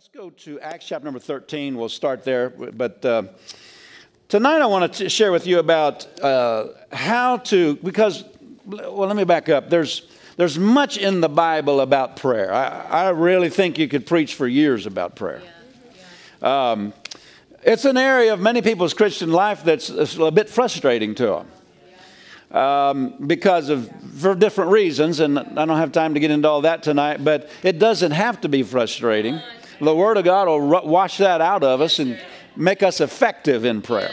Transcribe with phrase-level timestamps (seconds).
[0.00, 1.76] Let's go to Acts chapter number 13.
[1.76, 2.48] We'll start there.
[2.48, 3.24] But uh,
[4.28, 8.24] tonight I want to share with you about uh, how to, because,
[8.64, 9.68] well, let me back up.
[9.68, 10.08] There's,
[10.38, 12.50] there's much in the Bible about prayer.
[12.50, 15.42] I, I really think you could preach for years about prayer.
[16.40, 16.94] Um,
[17.62, 21.44] it's an area of many people's Christian life that's a bit frustrating to
[22.48, 22.58] them.
[22.58, 26.62] Um, because of for different reasons, and I don't have time to get into all
[26.62, 27.22] that tonight.
[27.22, 29.40] But it doesn't have to be frustrating
[29.80, 32.20] the Word of God will wash that out of us and
[32.56, 34.12] make us effective in prayer.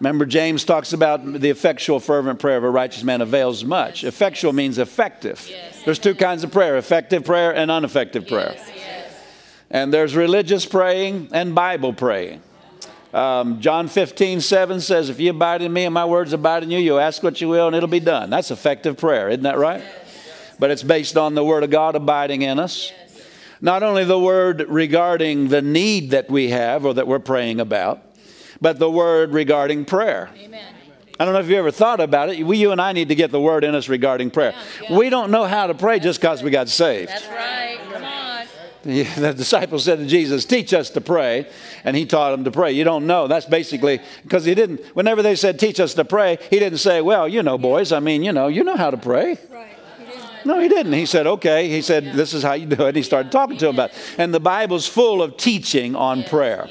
[0.00, 4.04] Remember, James talks about the effectual, fervent prayer of a righteous man avails much.
[4.04, 5.48] Effectual means effective.
[5.84, 8.56] There's two kinds of prayer effective prayer and ineffective prayer.
[9.70, 12.42] And there's religious praying and Bible praying.
[13.12, 16.70] Um, John 15, 7 says, If you abide in me and my words abide in
[16.70, 18.28] you, you'll ask what you will and it'll be done.
[18.28, 19.82] That's effective prayer, isn't that right?
[20.58, 22.92] But it's based on the Word of God abiding in us
[23.64, 28.02] not only the word regarding the need that we have or that we're praying about,
[28.60, 30.28] but the word regarding prayer.
[30.36, 30.74] Amen.
[31.18, 32.44] I don't know if you ever thought about it.
[32.44, 34.52] We, you and I need to get the word in us regarding prayer.
[34.52, 34.98] Yeah, yeah.
[34.98, 37.08] We don't know how to pray just because we got saved.
[37.08, 37.78] That's right.
[37.90, 38.46] Come on.
[39.16, 41.50] The disciples said to Jesus, Teach us to pray.
[41.84, 42.72] And he taught them to pray.
[42.72, 43.28] You don't know.
[43.28, 47.00] That's basically because he didn't, whenever they said, Teach us to pray, he didn't say,
[47.00, 49.38] Well, you know, boys, I mean, you know, you know how to pray.
[49.50, 49.73] Right.
[50.44, 50.92] No, he didn't.
[50.92, 51.68] He said, okay.
[51.68, 52.96] He said, this is how you do it.
[52.96, 53.96] He started talking to him about it.
[54.18, 56.68] And the Bible's full of teaching on prayer.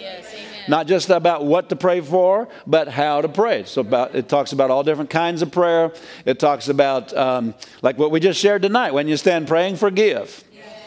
[0.68, 3.66] Not just about what to pray for, but how to pray.
[3.66, 5.92] So about, it talks about all different kinds of prayer.
[6.26, 10.44] It talks about, um, like what we just shared tonight, when you stand praying, forgive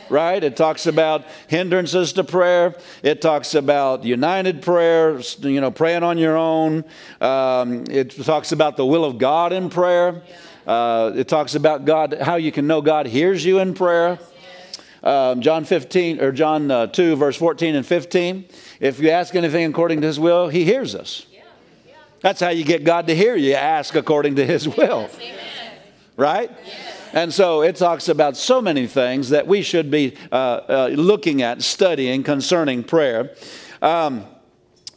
[0.09, 0.43] right?
[0.45, 2.77] It talks about hindrances to prayer.
[3.03, 6.85] It talks about united prayer, you know, praying on your own.
[7.21, 10.23] Um, it talks about the will of God in prayer.
[10.67, 14.19] Uh, it talks about God, how you can know God hears you in prayer.
[15.03, 18.45] Um, John 15 or John uh, 2, verse 14 and 15.
[18.81, 21.27] If you ask anything according to His will, He hears us.
[22.21, 23.55] That's how you get God to hear you.
[23.55, 25.09] Ask according to His will,
[26.17, 26.51] right?
[27.13, 31.43] And so it talks about so many things that we should be uh, uh, looking
[31.43, 33.31] at, studying concerning prayer.
[33.81, 34.27] Um,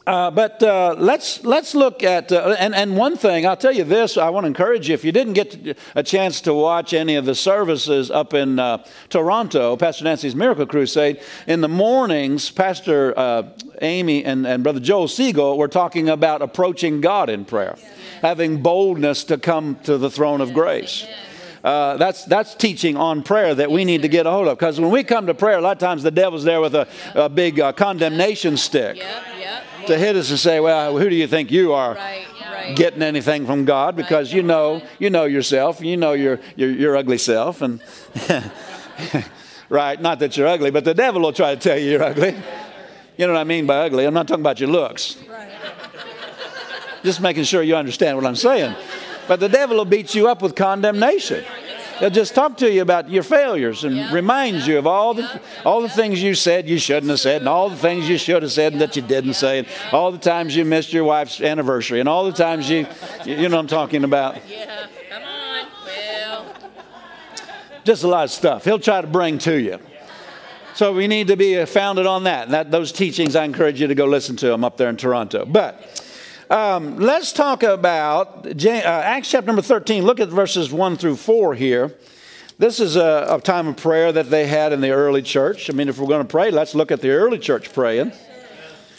[0.06, 3.84] uh, but uh, let's let's look at uh, and and one thing I'll tell you
[3.84, 7.16] this I want to encourage you if you didn't get a chance to watch any
[7.16, 13.12] of the services up in uh, Toronto Pastor Nancy's Miracle Crusade in the mornings Pastor
[13.16, 13.50] uh,
[13.82, 17.76] Amy and, and Brother Joel Siegel were talking about approaching God in prayer
[18.22, 21.06] having boldness to come to the throne of grace.
[21.62, 24.58] Uh, that's, that's teaching on prayer that we need to get a hold of.
[24.58, 26.88] Because when we come to prayer, a lot of times the devil's there with a,
[27.14, 28.96] a big uh, condemnation stick.
[28.96, 32.26] Yep, yep to hit us and say, "Well, who do you think you are?" Right,
[32.50, 32.76] right.
[32.76, 36.70] Getting anything from God because right, you know you know yourself, you know your your,
[36.70, 37.80] your ugly self, and
[39.68, 40.00] right.
[40.00, 42.34] Not that you're ugly, but the devil will try to tell you you're ugly.
[43.16, 44.06] You know what I mean by ugly?
[44.06, 45.16] I'm not talking about your looks.
[47.02, 48.74] Just making sure you understand what I'm saying.
[49.26, 51.44] But the devil will beat you up with condemnation.
[52.00, 54.12] They'll just talk to you about your failures and yeah.
[54.12, 57.48] remind you of all the, all the things you said you shouldn't have said, and
[57.48, 60.18] all the things you should have said and that you didn't say, and all the
[60.18, 62.86] times you missed your wife's anniversary, and all the times you,
[63.24, 64.38] you know what I'm talking about.
[64.48, 66.54] Yeah, come on, Well.
[67.84, 69.78] Just a lot of stuff he'll try to bring to you.
[70.74, 72.44] So we need to be founded on that.
[72.44, 74.96] And that, those teachings, I encourage you to go listen to them up there in
[74.96, 75.44] Toronto.
[75.44, 75.99] But
[76.50, 80.04] um, let's talk about uh, Acts chapter number 13.
[80.04, 81.94] Look at verses 1 through 4 here.
[82.58, 85.70] This is a, a, time of prayer that they had in the early church.
[85.70, 88.12] I mean, if we're going to pray, let's look at the early church praying,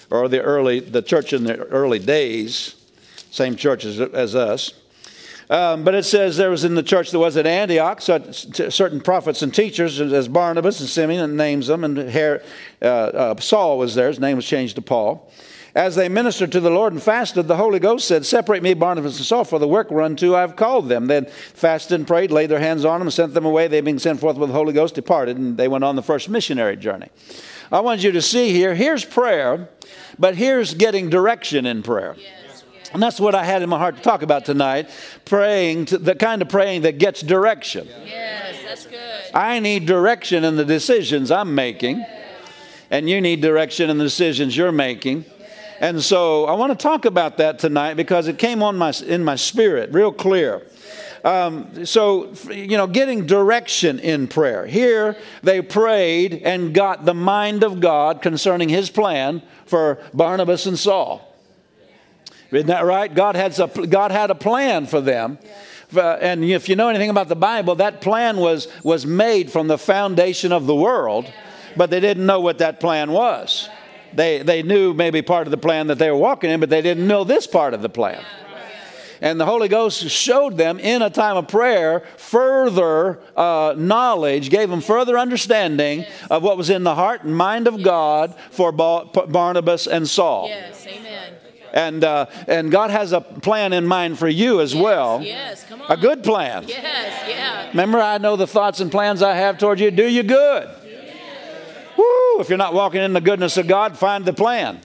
[0.09, 2.75] or the early the church in the early days,
[3.29, 4.73] same church as, as us.
[5.49, 9.41] Um, but it says there was in the church that was at Antioch certain prophets
[9.41, 12.39] and teachers, as Barnabas and Simeon, and names them, and uh,
[12.85, 14.07] uh, Saul was there.
[14.07, 15.29] His name was changed to Paul.
[15.73, 19.17] As they ministered to the Lord and fasted, the Holy Ghost said, Separate me, Barnabas
[19.17, 21.07] and Saul, for the work whereunto I have called them.
[21.07, 23.67] Then fasted and prayed, laid their hands on them, and sent them away.
[23.67, 26.27] They, being sent forth with the Holy Ghost, departed, and they went on the first
[26.27, 27.07] missionary journey.
[27.71, 29.69] I want you to see here here's prayer,
[30.19, 32.17] but here's getting direction in prayer.
[32.93, 34.89] And that's what I had in my heart to talk about tonight
[35.23, 37.87] praying, to, the kind of praying that gets direction.
[38.05, 39.33] Yes, that's good.
[39.33, 42.05] I need direction in the decisions I'm making,
[42.89, 45.23] and you need direction in the decisions you're making.
[45.81, 49.23] And so I want to talk about that tonight because it came on my, in
[49.23, 50.61] my spirit real clear.
[51.25, 54.67] Um, so, you know, getting direction in prayer.
[54.67, 60.77] Here they prayed and got the mind of God concerning his plan for Barnabas and
[60.77, 61.27] Saul.
[62.51, 63.11] Isn't that right?
[63.11, 65.39] God had a, God had a plan for them.
[65.95, 69.67] Uh, and if you know anything about the Bible, that plan was, was made from
[69.67, 71.31] the foundation of the world
[71.75, 73.69] but they didn't know what that plan was.
[74.13, 76.81] They, they knew maybe part of the plan that they were walking in, but they
[76.81, 78.23] didn't know this part of the plan.
[79.23, 84.67] And the Holy Ghost showed them in a time of prayer further uh, knowledge, gave
[84.67, 89.05] them further understanding of what was in the heart and mind of God for ba-
[89.27, 90.47] Barnabas and Saul.
[90.47, 91.33] Yes, amen.
[91.71, 95.21] And, uh, and God has a plan in mind for you as well.
[95.21, 95.91] Yes, come on.
[95.91, 96.65] A good plan.
[96.67, 97.69] Yes, yeah.
[97.69, 99.91] Remember, I know the thoughts and plans I have toward you.
[99.91, 100.67] Do you good?
[102.31, 102.41] Woo!
[102.41, 104.79] If you're not walking in the goodness of God, find the plan.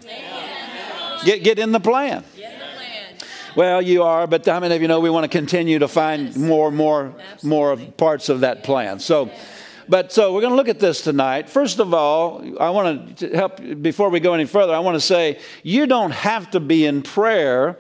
[1.25, 2.25] Get, get in the plan.
[3.57, 6.37] Well, you are, but how many of you know we want to continue to find
[6.37, 9.01] more, more, more parts of that plan?
[9.01, 9.31] So,
[9.89, 11.49] but so we're going to look at this tonight.
[11.49, 14.75] First of all, I want to help before we go any further.
[14.75, 17.79] I want to say you don't have to be in prayer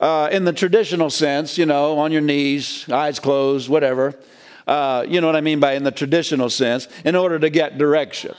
[0.00, 4.18] uh, in the traditional sense, you know, on your knees, eyes closed, whatever.
[4.66, 7.76] Uh, you know what I mean by in the traditional sense, in order to get
[7.76, 8.34] direction.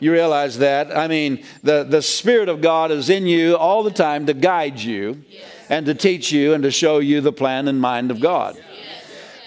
[0.00, 0.96] You realize that?
[0.96, 4.80] I mean, the, the Spirit of God is in you all the time to guide
[4.80, 5.22] you
[5.68, 8.60] and to teach you and to show you the plan and mind of God.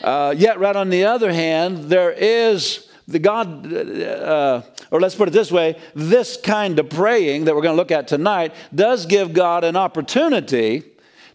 [0.02, 4.62] Uh, yet, right on the other hand, there is the God, uh,
[4.92, 7.92] or let's put it this way this kind of praying that we're going to look
[7.92, 10.84] at tonight does give God an opportunity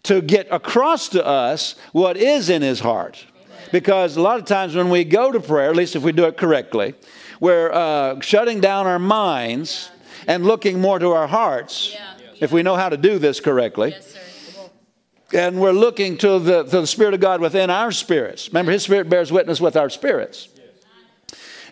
[0.03, 3.25] to get across to us what is in his heart.
[3.71, 6.25] Because a lot of times when we go to prayer, at least if we do
[6.25, 6.95] it correctly,
[7.39, 9.89] we're uh, shutting down our minds
[10.27, 11.95] and looking more to our hearts,
[12.39, 13.91] if we know how to do this correctly.
[13.91, 14.15] Yes.
[15.31, 18.49] And we're looking to the, to the Spirit of God within our spirits.
[18.49, 20.49] Remember, His Spirit bears witness with our spirits.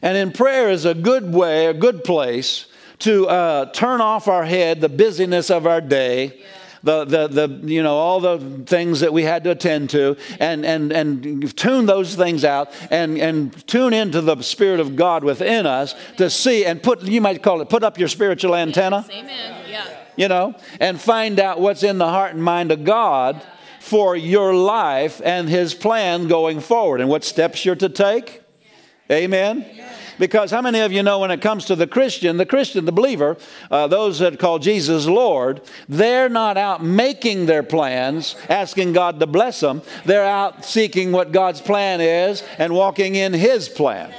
[0.01, 2.67] And in prayer is a good way, a good place
[2.99, 6.43] to uh, turn off our head the busyness of our day.
[6.83, 10.65] The, the, the, you know, all the things that we had to attend to and,
[10.65, 15.65] and, and tune those things out and, and tune into the Spirit of God within
[15.65, 19.65] us to see and put, you might call it, put up your spiritual antenna Amen.
[19.69, 19.85] Yeah.
[20.15, 23.41] you know, and find out what's in the heart and mind of God
[23.79, 28.41] for your life and His plan going forward and what steps you're to take.
[29.09, 29.65] Amen.
[30.19, 32.91] Because how many of you know when it comes to the Christian, the Christian, the
[32.91, 33.37] believer,
[33.69, 39.27] uh, those that call Jesus Lord, they're not out making their plans, asking God to
[39.27, 39.81] bless them.
[40.05, 44.13] They're out seeking what God's plan is and walking in His plan.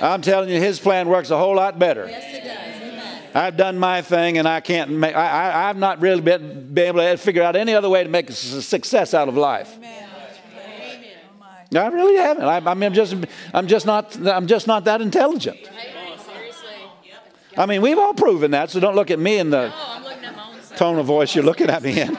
[0.00, 2.10] I'm telling you, His plan works a whole lot better.
[3.34, 5.14] I've done my thing, and I can't make.
[5.14, 8.10] I, I, I've not really been, been able to figure out any other way to
[8.10, 9.78] make a success out of life.
[11.74, 12.44] I really haven't.
[12.44, 13.16] I, I mean, I'm just,
[13.54, 15.58] I'm just not, I'm just not that intelligent.
[17.56, 18.70] I mean, we've all proven that.
[18.70, 19.72] So don't look at me in the
[20.76, 22.18] tone of voice you're looking at me in.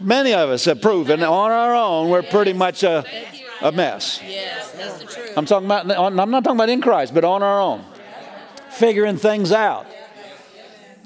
[0.00, 3.04] Many of us have proven on our own we're pretty much a,
[3.60, 4.20] a mess.
[4.26, 5.32] Yes, that's the truth.
[5.36, 5.90] I'm talking about.
[5.90, 7.84] I'm not talking about in Christ, but on our own,
[8.70, 9.86] figuring things out.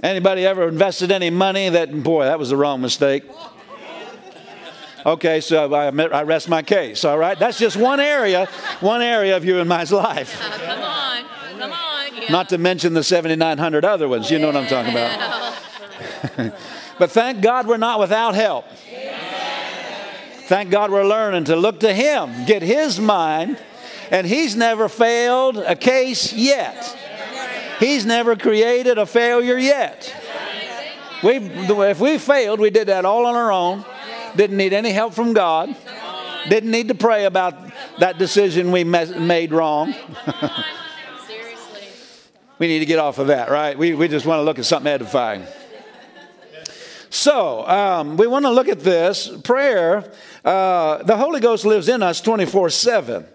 [0.02, 3.24] Anybody ever invested any money that boy that was the wrong mistake?
[5.06, 7.04] Okay, so I, admit- I rest my case.
[7.04, 8.46] All right, that's just one area,
[8.80, 10.40] one area of you and my life.
[10.40, 11.24] Uh, come on.
[11.58, 12.22] Come on.
[12.22, 12.32] Yeah.
[12.32, 14.30] Not to mention the 7,900 other ones.
[14.30, 16.54] You know what I'm talking about.
[16.98, 18.66] But thank God we're not without help.
[20.46, 23.58] Thank God we're learning to look to Him, get His mind,
[24.10, 26.98] and He's never failed a case yet.
[27.80, 30.14] He's never created a failure yet.
[31.22, 33.84] We, if we failed, we did that all on our own.
[34.36, 35.74] Didn't need any help from God.
[36.48, 37.54] Didn't need to pray about
[37.98, 39.94] that decision we made wrong.
[42.58, 43.76] We need to get off of that, right?
[43.76, 45.44] We, we just want to look at something edifying.
[47.10, 49.28] So, um, we want to look at this.
[49.28, 50.10] Prayer,
[50.44, 53.26] uh, the Holy Ghost lives in us 24 7.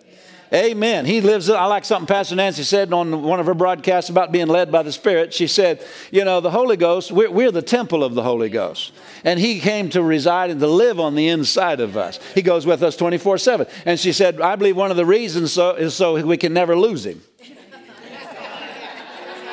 [0.51, 1.06] Amen.
[1.06, 1.48] He lives.
[1.48, 4.82] I like something Pastor Nancy said on one of her broadcasts about being led by
[4.82, 5.32] the Spirit.
[5.32, 8.91] She said, You know, the Holy Ghost, we're, we're the temple of the Holy Ghost.
[9.24, 12.20] And He came to reside and to live on the inside of us.
[12.34, 13.68] He goes with us 24 7.
[13.86, 16.75] And she said, I believe one of the reasons so, is so we can never
[16.75, 17.22] lose Him.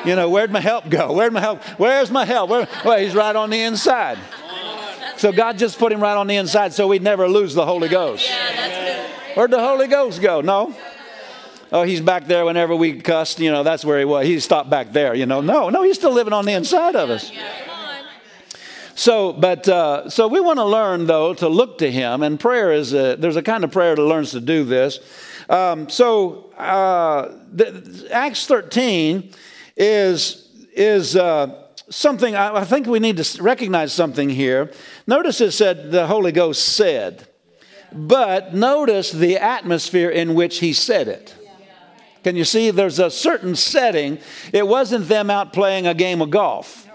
[0.03, 1.11] You know, where'd my help go?
[1.11, 1.61] Where'd my help?
[1.77, 2.49] Where's my help?
[2.49, 4.17] Where, well, he's right on the inside.
[5.17, 7.89] So God just put him right on the inside so we'd never lose the Holy
[7.89, 8.29] Ghost.
[8.29, 8.96] Yeah.
[9.37, 10.41] Where'd the Holy Ghost go?
[10.41, 10.75] No.
[11.71, 13.39] Oh, he's back there whenever we cussed.
[13.39, 14.25] You know, that's where he was.
[14.25, 15.13] He stopped back there.
[15.13, 17.31] You know, no, no, he's still living on the inside of us.
[18.95, 22.71] So, but uh, so we want to learn though to look to Him, and prayer
[22.71, 24.99] is a, there's a kind of prayer that learns to do this.
[25.47, 29.33] Um, so, uh, the, Acts 13
[29.75, 34.71] is is uh, something I, I think we need to recognize something here.
[35.05, 37.27] Notice it said the Holy Ghost said,
[37.91, 41.35] but notice the atmosphere in which He said it.
[42.23, 42.71] Can you see?
[42.71, 44.19] There's a certain setting.
[44.51, 46.87] It wasn't them out playing a game of golf.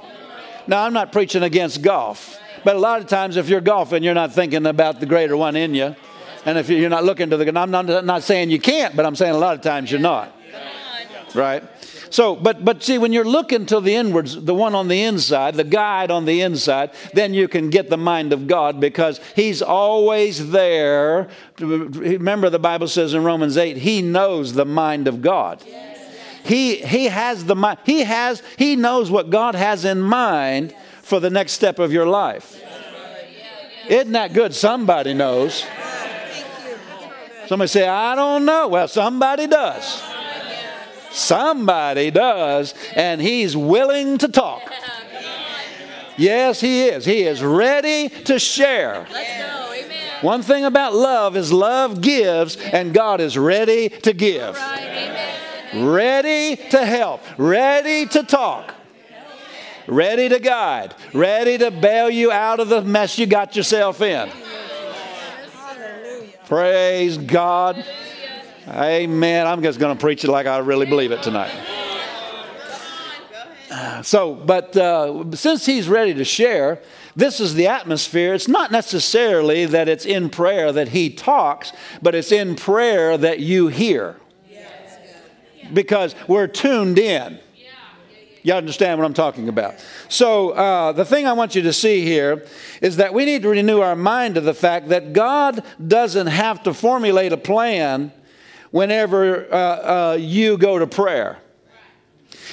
[0.66, 4.14] Now, I'm not preaching against golf, but a lot of times if you're golfing, you're
[4.14, 5.96] not thinking about the greater one in you.
[6.44, 9.16] And if you're not looking to the, I'm not, not saying you can't, but I'm
[9.16, 10.36] saying a lot of times you're not.
[11.34, 11.62] Right?
[12.10, 15.54] So, but but see, when you're looking to the inwards, the one on the inside,
[15.54, 19.62] the guide on the inside, then you can get the mind of God because He's
[19.62, 21.28] always there.
[21.58, 25.62] Remember, the Bible says in Romans 8, He knows the mind of God.
[26.44, 27.78] He He has the mind.
[27.84, 32.06] He has He knows what God has in mind for the next step of your
[32.06, 32.62] life.
[33.88, 34.54] Isn't that good?
[34.54, 35.64] Somebody knows.
[37.46, 38.68] Somebody say, I don't know.
[38.68, 40.11] Well, somebody does.
[41.12, 44.72] Somebody does, and he's willing to talk.
[46.16, 47.04] Yes, he is.
[47.04, 49.06] He is ready to share.
[50.20, 54.56] One thing about love is love gives, and God is ready to give.
[55.74, 58.74] Ready to help, ready to talk,
[59.86, 64.30] ready to guide, ready to bail you out of the mess you got yourself in.
[66.46, 67.82] Praise God.
[68.72, 69.46] Amen.
[69.46, 71.52] I'm just going to preach it like I really believe it tonight.
[74.02, 76.80] So, but uh, since he's ready to share,
[77.14, 78.32] this is the atmosphere.
[78.32, 83.40] It's not necessarily that it's in prayer that he talks, but it's in prayer that
[83.40, 84.16] you hear.
[85.72, 87.38] Because we're tuned in.
[88.42, 89.74] You understand what I'm talking about?
[90.08, 92.44] So, uh, the thing I want you to see here
[92.80, 96.62] is that we need to renew our mind to the fact that God doesn't have
[96.64, 98.12] to formulate a plan
[98.72, 101.38] whenever uh, uh, you go to prayer.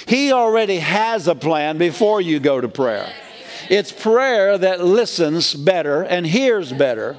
[0.06, 3.12] He already has a plan before you go to prayer.
[3.68, 7.16] It's prayer that listens better and hears better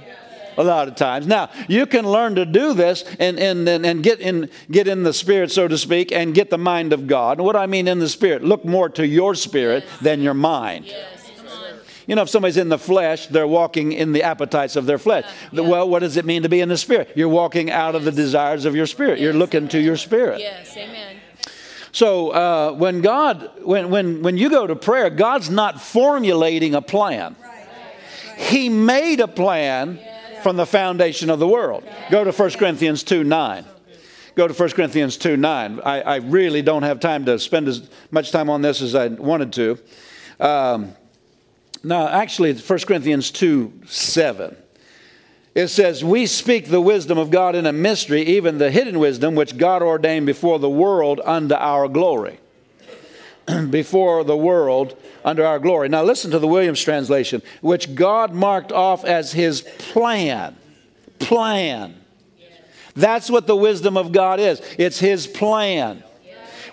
[0.58, 1.28] a lot of times.
[1.28, 5.04] Now, you can learn to do this and, and, and, and, get, in, get in
[5.04, 7.38] the spirit, so to speak, and get the mind of God.
[7.38, 10.94] And what I mean in the spirit, look more to your spirit than your mind.
[12.08, 15.26] You know, if somebody's in the flesh, they're walking in the appetites of their flesh.
[15.52, 15.62] Yeah.
[15.62, 17.12] Well, what does it mean to be in the spirit?
[17.16, 19.20] You're walking out of the desires of your spirit.
[19.20, 19.24] Yes.
[19.24, 20.40] You're looking to your spirit.
[20.40, 21.18] Yes, amen.
[21.92, 26.82] So uh, when God, when, when, when you go to prayer, God's not formulating a
[26.82, 27.36] plan.
[27.42, 27.68] Right.
[28.38, 30.00] He made a plan
[30.42, 31.84] from the foundation of the world.
[32.10, 33.66] Go to 1 Corinthians 2 9
[34.36, 35.82] go to 1 Corinthians 2 9.
[35.84, 39.08] I, I, really don't have time to spend as much time on this as I
[39.08, 39.78] wanted to.
[40.40, 40.96] Um,
[41.84, 44.56] now, actually, it's 1 Corinthians 2 7.
[45.54, 49.36] It says, We speak the wisdom of God in a mystery, even the hidden wisdom
[49.36, 52.40] which God ordained before the world unto our glory.
[53.70, 54.96] before the world
[55.26, 55.90] under our glory.
[55.90, 60.56] Now, listen to the Williams translation, which God marked off as his plan.
[61.20, 61.96] Plan.
[62.96, 64.62] That's what the wisdom of God is.
[64.78, 66.04] It's his plan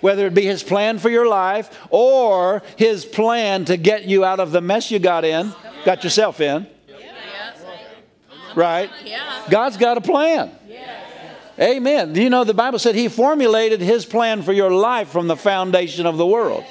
[0.00, 4.40] whether it be His plan for your life or His plan to get you out
[4.40, 5.52] of the mess you got in,
[5.84, 6.66] got yourself in.
[8.54, 8.90] Right?
[9.50, 10.50] God's got a plan.
[11.60, 12.12] Amen.
[12.12, 15.36] Do you know, the Bible said He formulated His plan for your life from the
[15.36, 16.64] foundation of the world.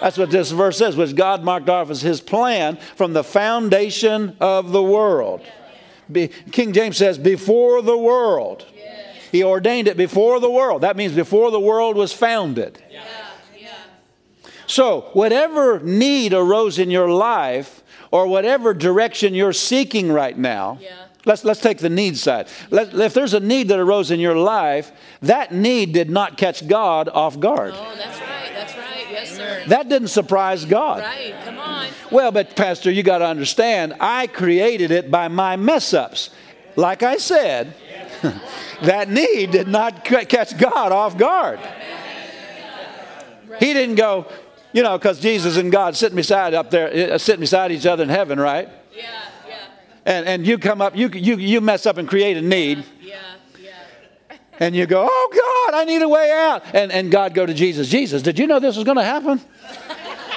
[0.00, 4.36] That's what this verse says, which God marked off as His plan from the foundation
[4.40, 5.42] of the world.
[6.10, 8.64] Be, King James says, before the world.
[9.30, 10.82] He ordained it before the world.
[10.82, 12.82] That means before the world was founded.
[12.90, 13.04] Yeah.
[13.56, 13.68] Yeah.
[14.66, 21.06] So, whatever need arose in your life, or whatever direction you're seeking right now, yeah.
[21.24, 22.48] let's, let's take the need side.
[22.70, 24.92] Let, if there's a need that arose in your life,
[25.22, 27.74] that need did not catch God off guard.
[27.76, 28.50] Oh, that's right.
[28.54, 29.06] That's right.
[29.10, 29.62] Yes, sir.
[29.68, 31.02] That didn't surprise God.
[31.02, 31.34] Right.
[31.44, 31.88] Come on.
[32.10, 36.30] Well, but, Pastor, you got to understand, I created it by my mess ups.
[36.76, 37.74] Like I said,
[38.82, 41.60] that need did not catch God off guard.
[43.58, 44.26] He didn't go,
[44.72, 48.02] you know, because Jesus and God sitting beside up there, uh, sitting beside each other
[48.02, 48.68] in heaven, right?
[48.94, 49.04] Yeah,
[49.48, 49.56] yeah.
[50.04, 52.84] And, and you come up, you, you, you mess up and create a need.
[53.00, 53.20] Yeah,
[53.60, 54.36] yeah.
[54.60, 56.62] And you go, oh God, I need a way out.
[56.74, 59.40] And, and God go to Jesus, Jesus, did you know this was going to happen?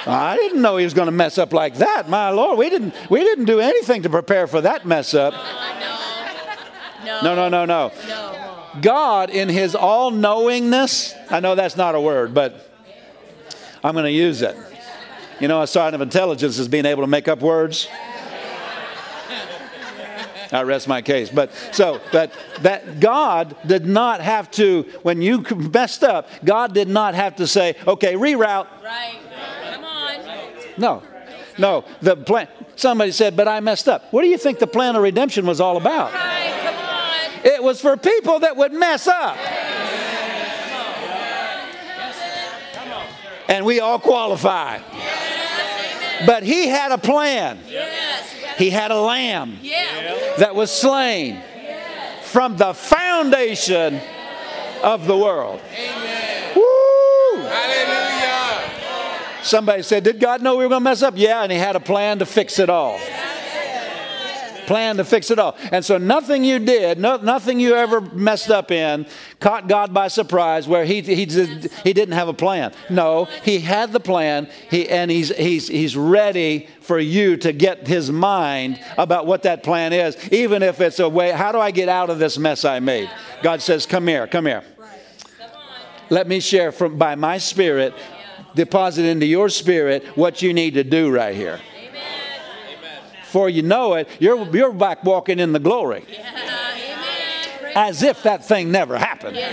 [0.04, 2.08] I didn't know he was going to mess up like that.
[2.08, 5.32] My Lord, we didn't, we didn't do anything to prepare for that mess up.
[7.04, 7.92] No, no, no, no.
[8.06, 8.68] no.
[8.80, 12.70] God, in his all knowingness, I know that's not a word, but
[13.84, 14.56] I'm going to use it.
[15.40, 17.88] You know, a sign of intelligence is being able to make up words.
[20.52, 21.30] I rest my case.
[21.30, 22.30] But so, but
[22.60, 27.46] that God did not have to, when you messed up, God did not have to
[27.46, 28.68] say, okay, reroute.
[28.84, 29.18] Right.
[29.72, 30.20] Come on.
[30.76, 31.02] No.
[31.58, 31.84] No.
[32.02, 34.12] The plan, somebody said, but I messed up.
[34.12, 36.12] What do you think the plan of redemption was all about?
[36.12, 36.61] Right.
[37.44, 39.36] It was for people that would mess up.
[43.48, 44.78] And we all qualify.
[46.26, 47.58] But he had a plan.
[48.56, 49.58] He had a lamb
[50.38, 51.42] that was slain
[52.22, 54.00] from the foundation
[54.82, 55.60] of the world.
[56.56, 57.42] Woo!
[57.42, 58.70] Hallelujah.
[59.42, 61.14] Somebody said, Did God know we were going to mess up?
[61.16, 63.00] Yeah, and He had a plan to fix it all.
[64.66, 65.56] Plan to fix it all.
[65.70, 69.06] And so nothing you did, no, nothing you ever messed up in,
[69.40, 72.72] caught God by surprise where he, he, did, he didn't have a plan.
[72.90, 77.86] No, He had the plan, he, and he's, he's, he's ready for you to get
[77.86, 81.70] His mind about what that plan is, even if it's a way, how do I
[81.70, 83.10] get out of this mess I made?
[83.42, 84.64] God says, Come here, come here.
[86.10, 87.94] Let me share from by my spirit,
[88.54, 91.60] deposit into your spirit what you need to do right here.
[93.32, 96.18] Before you know it, you're, you're back walking in the glory Yeah.
[97.62, 97.72] Amen.
[97.74, 99.36] As if that thing never happened.
[99.36, 99.48] Yeah.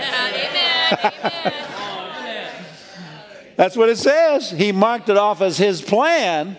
[1.00, 2.52] Amen.
[3.56, 4.50] That's what it says.
[4.50, 6.58] He marked it off as his plan.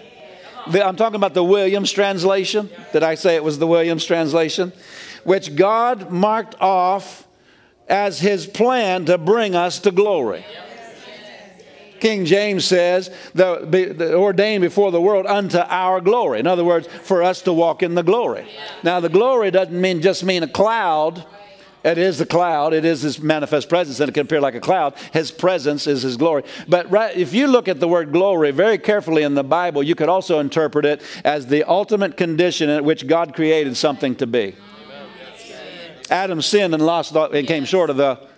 [0.65, 2.71] I'm talking about the Williams translation.
[2.91, 4.73] Did I say it was the Williams translation?
[5.23, 7.27] Which God marked off
[7.87, 10.43] as his plan to bring us to glory.
[12.01, 16.39] King James says, the, the, ordained before the world unto our glory.
[16.39, 18.49] In other words, for us to walk in the glory.
[18.83, 21.23] Now, the glory doesn't mean just mean a cloud.
[21.83, 22.73] It is the cloud.
[22.73, 24.95] It is his manifest presence, and it can appear like a cloud.
[25.13, 26.43] His presence is his glory.
[26.67, 29.93] But right, if you look at the word glory very carefully in the Bible, you
[29.93, 34.55] could also interpret it as the ultimate condition at which God created something to be.
[36.09, 38.30] Adam sinned and lost and came short of the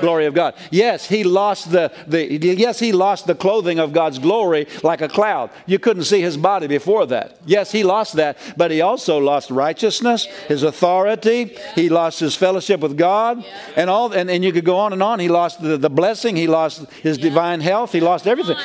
[0.00, 0.54] glory of God.
[0.70, 5.08] Yes, he lost the, the yes, he lost the clothing of God's glory like a
[5.08, 5.50] cloud.
[5.66, 7.36] You couldn't see his body before that.
[7.46, 12.80] Yes, he lost that, but he also lost righteousness, his authority, he lost his fellowship
[12.80, 13.44] with God,
[13.76, 15.20] and all and, and you could go on and on.
[15.20, 18.56] He lost the, the blessing, he lost his divine health, he lost everything.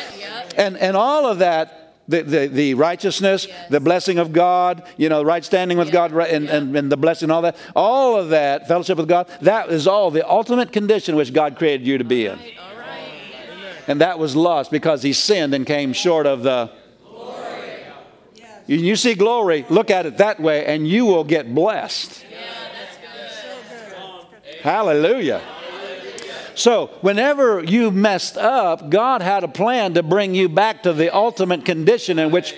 [0.58, 5.24] And and all of that the, the, the righteousness, the blessing of God, you know,
[5.24, 8.68] right standing with God, right, and, and, and the blessing, all that, all of that,
[8.68, 12.26] fellowship with God, that is all the ultimate condition which God created you to be
[12.26, 12.32] in.
[12.32, 12.38] All
[12.78, 13.24] right.
[13.88, 16.72] And that was lost because he sinned and came short of the.
[18.66, 22.26] You, you see glory, look at it that way, and you will get blessed.
[24.62, 25.42] Hallelujah.
[26.56, 31.14] So, whenever you messed up, God had a plan to bring you back to the
[31.14, 32.56] ultimate condition in which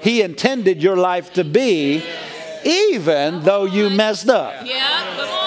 [0.00, 2.04] He intended your life to be,
[2.64, 4.64] even though you messed up.
[4.64, 5.16] Yeah.
[5.16, 5.42] Come on.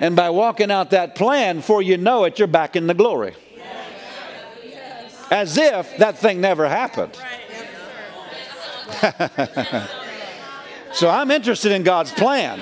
[0.00, 3.34] And by walking out that plan, before you know it, you're back in the glory.
[5.30, 7.16] As if that thing never happened.
[10.92, 12.60] so I'm interested in God's plan.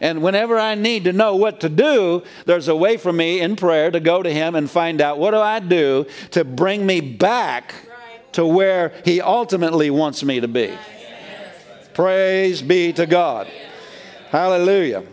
[0.00, 3.56] And whenever I need to know what to do, there's a way for me in
[3.56, 7.00] prayer to go to Him and find out what do I do to bring me
[7.00, 7.74] back
[8.32, 10.76] to where He ultimately wants me to be.
[11.94, 13.48] Praise be to God.
[14.30, 15.04] Hallelujah.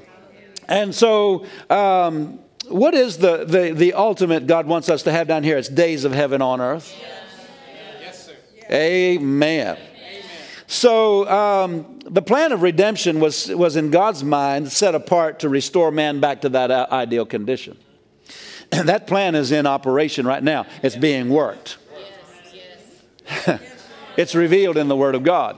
[0.67, 5.43] And so, um, what is the, the, the ultimate God wants us to have down
[5.43, 5.57] here?
[5.57, 6.95] It's days of heaven on earth.
[8.01, 8.33] Yes, sir.
[8.71, 9.77] Amen.
[10.67, 15.91] So um, the plan of redemption was, was in God's mind set apart to restore
[15.91, 17.77] man back to that uh, ideal condition.
[18.71, 20.65] And that plan is in operation right now.
[20.81, 21.77] It's being worked.
[24.17, 25.57] it's revealed in the Word of God.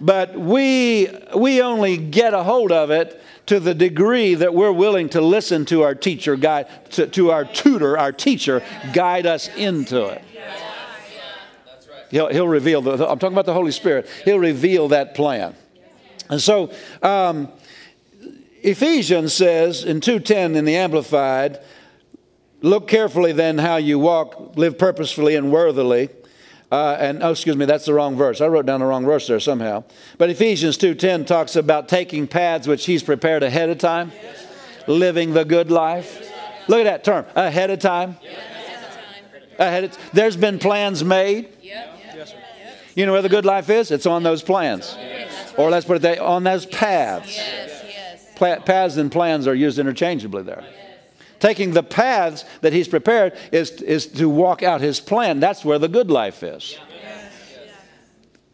[0.00, 5.08] But we, we only get a hold of it to the degree that we're willing
[5.10, 10.06] to listen to our teacher, guide, to, to our tutor, our teacher, guide us into
[10.06, 10.22] it.
[12.14, 15.56] He'll, he'll reveal, the, I'm talking about the Holy Spirit, he'll reveal that plan.
[16.30, 16.70] And so,
[17.02, 17.48] um,
[18.62, 21.58] Ephesians says in 2.10 in the Amplified,
[22.62, 26.08] look carefully then how you walk, live purposefully and worthily.
[26.70, 28.40] Uh, and oh, excuse me, that's the wrong verse.
[28.40, 29.82] I wrote down the wrong verse there somehow.
[30.16, 34.12] But Ephesians 2.10 talks about taking paths which he's prepared ahead of time,
[34.86, 36.30] living the good life.
[36.68, 38.18] Look at that term, ahead of time.
[39.58, 41.53] Ahead of, there's been plans made.
[42.94, 43.90] You know where the good life is?
[43.90, 44.96] It's on those plans.
[45.56, 47.36] Or let's put it that, on those paths.
[47.36, 47.84] Yes.
[47.86, 48.26] Yes.
[48.36, 50.64] Pla- paths and plans are used interchangeably there.
[51.40, 55.40] Taking the paths that he's prepared is, is to walk out his plan.
[55.40, 56.78] That's where the good life is.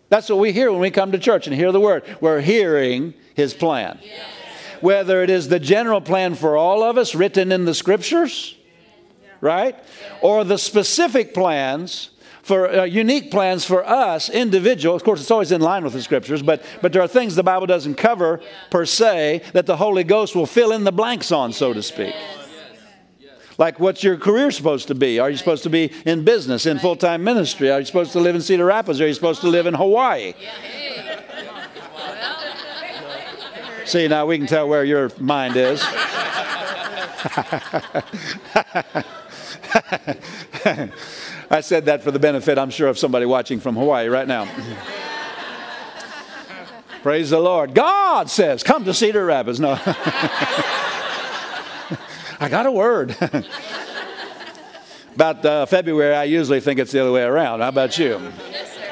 [0.09, 2.03] That's what we hear when we come to church and hear the word.
[2.21, 4.01] We're hearing his plan.
[4.81, 8.57] Whether it is the general plan for all of us written in the scriptures,
[9.41, 9.79] right?
[10.21, 12.11] Or the specific plans
[12.43, 16.03] for uh, unique plans for us individual of course it's always in line with the
[16.03, 20.05] scriptures but but there are things the bible doesn't cover per se that the holy
[20.05, 22.15] ghost will fill in the blanks on so to speak
[23.61, 25.19] Like, what's your career supposed to be?
[25.19, 27.71] Are you supposed to be in business, in full time ministry?
[27.71, 29.03] Are you supposed to live in Cedar Rapids?
[29.03, 30.33] Are you supposed to live in Hawaii?
[33.85, 35.83] See, now we can tell where your mind is.
[41.51, 44.49] I said that for the benefit, I'm sure, of somebody watching from Hawaii right now.
[47.03, 47.75] Praise the Lord.
[47.75, 49.59] God says, come to Cedar Rapids.
[49.59, 49.73] No.
[52.39, 53.17] I got a word.
[55.15, 57.61] about uh, February, I usually think it's the other way around.
[57.61, 58.21] How about you?
[58.51, 58.83] Yes, sir.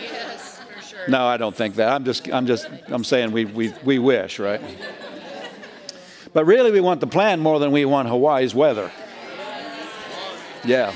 [0.00, 1.08] Yes, for sure.
[1.08, 1.90] No, I don't think that.
[1.92, 4.60] I'm just, I'm just, I'm saying we, we, we wish, right?
[6.32, 8.92] But really, we want the plan more than we want Hawaii's weather.
[10.64, 10.94] Yeah.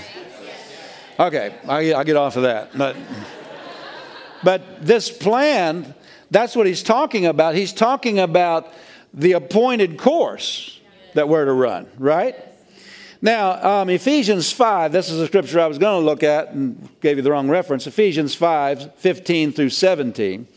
[1.19, 2.77] Okay, I, I'll get off of that.
[2.77, 2.97] But,
[4.43, 5.95] but this plan,
[6.31, 7.55] that's what he's talking about.
[7.55, 8.73] He's talking about
[9.13, 10.81] the appointed course
[11.15, 12.35] that we're to run, right?
[13.21, 16.89] Now, um, Ephesians 5, this is a scripture I was going to look at and
[17.01, 17.87] gave you the wrong reference.
[17.87, 20.49] Ephesians 5, 15 through 17.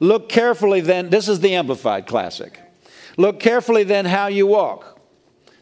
[0.00, 2.60] Look carefully then, this is the Amplified Classic.
[3.16, 5.00] Look carefully then how you walk.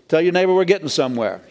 [0.09, 1.43] Tell your neighbor we're getting somewhere.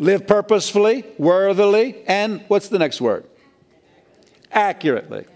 [0.00, 3.26] Live purposefully, worthily, and what's the next word?
[4.50, 5.26] Accurately.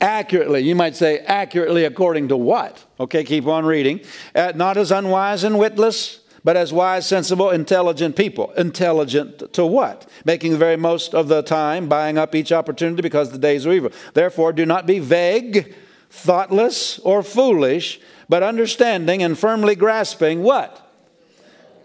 [0.00, 0.60] Accurately.
[0.60, 2.82] You might say, accurately according to what?
[2.98, 4.00] Okay, keep on reading.
[4.34, 8.50] Uh, not as unwise and witless, but as wise, sensible, intelligent people.
[8.52, 10.08] Intelligent to what?
[10.24, 13.72] Making the very most of the time, buying up each opportunity because the days are
[13.72, 13.92] evil.
[14.14, 15.74] Therefore, do not be vague,
[16.08, 20.91] thoughtless, or foolish, but understanding and firmly grasping what?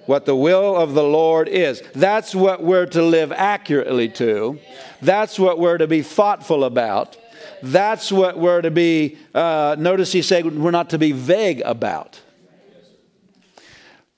[0.08, 1.84] What the will of the Lord is.
[1.94, 4.58] That's what we're to live accurately to.
[5.02, 7.18] That's what we're to be thoughtful about.
[7.62, 12.22] That's what we're to be, uh, notice he said we're not to be vague about.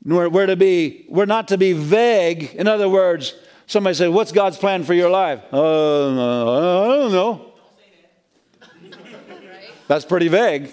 [0.05, 2.53] We're, we're, to be, we're not to be vague.
[2.53, 3.33] In other words,
[3.65, 5.41] somebody said, What's God's plan for your life?
[5.51, 7.53] Uh, I don't know.
[9.87, 10.71] That's pretty vague.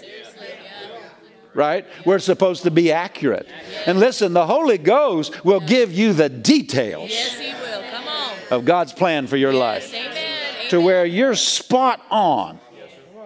[1.53, 1.87] Right?
[2.05, 3.47] We're supposed to be accurate.
[3.87, 7.81] And listen, the Holy Ghost will give you the details Yes, he will.
[7.89, 8.33] Come on.
[8.51, 10.69] of God's plan for your life amen.
[10.69, 12.59] to where you're spot on.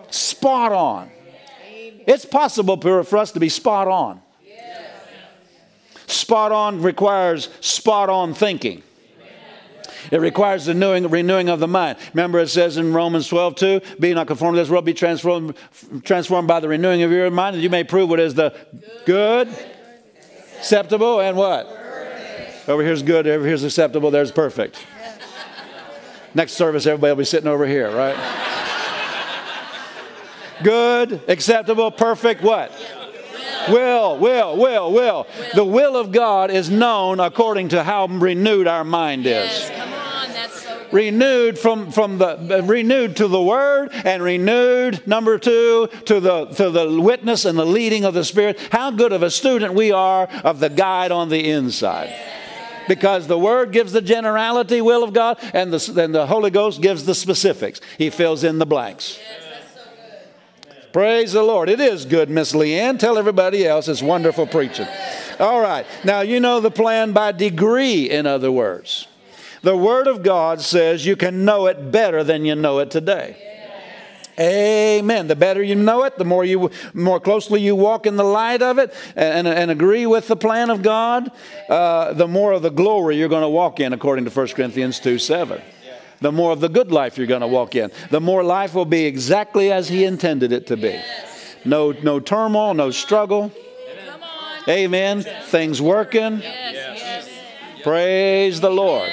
[0.09, 1.11] Spot on.
[2.07, 4.21] It's possible for for us to be spot on.
[6.07, 8.83] Spot on requires spot on thinking.
[10.11, 11.97] It requires the renewing, renewing of the mind.
[12.13, 15.55] Remember, it says in Romans 12, 2, be not conformed to this world, be transformed,
[16.03, 18.55] transformed by the renewing of your mind, that you may prove what is the
[19.05, 19.47] good,
[20.61, 21.65] acceptable, and what?
[22.67, 24.85] Over here's good, over here's acceptable, there's perfect.
[26.35, 28.15] Next service, everybody will be sitting over here, right?
[30.63, 32.71] Good, acceptable, perfect, what?
[33.69, 35.27] Will, will, will, will.
[35.55, 39.33] The will of God is known according to how renewed our mind is.
[39.33, 40.29] Yes, come on.
[40.29, 40.80] That's so good.
[40.91, 46.69] Renewed from, from the renewed to the word and renewed number two to the to
[46.69, 48.59] the witness and the leading of the spirit.
[48.71, 52.13] How good of a student we are of the guide on the inside.
[52.87, 56.81] Because the Word gives the generality will of God, and the, and the Holy Ghost
[56.81, 57.79] gives the specifics.
[57.97, 59.19] He fills in the blanks.
[60.91, 61.69] Praise the Lord.
[61.69, 62.99] It is good, Miss Leanne.
[62.99, 64.87] Tell everybody else it's wonderful preaching.
[65.39, 65.85] All right.
[66.03, 69.07] Now, you know the plan by degree, in other words.
[69.63, 73.35] The Word of God says you can know it better than you know it today.
[74.39, 75.27] Amen.
[75.27, 78.61] The better you know it, the more you more closely you walk in the light
[78.61, 81.31] of it and, and agree with the plan of God,
[81.69, 84.99] uh, the more of the glory you're going to walk in, according to 1 Corinthians
[84.99, 85.61] 2 7
[86.21, 87.91] the more of the good life you're going to walk in.
[88.11, 91.01] The more life will be exactly as He intended it to be.
[91.65, 93.51] No, no turmoil, no struggle.
[94.67, 95.23] Amen.
[95.45, 96.43] Things working.
[97.83, 99.11] Praise the Lord.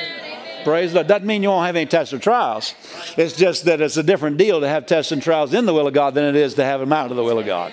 [0.64, 1.06] Praise Lord.
[1.06, 2.74] Doesn't mean you won't have any tests or trials.
[3.16, 5.86] It's just that it's a different deal to have tests and trials in the will
[5.86, 7.72] of God than it is to have them out of the will of God.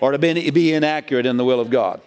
[0.00, 2.00] Or to be, be inaccurate in the will of God.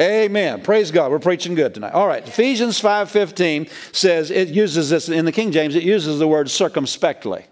[0.00, 0.62] Amen.
[0.62, 1.10] Praise God.
[1.10, 1.92] We're preaching good tonight.
[1.92, 2.26] All right.
[2.26, 7.46] Ephesians 5:15 says it uses this in the King James, it uses the word circumspectly.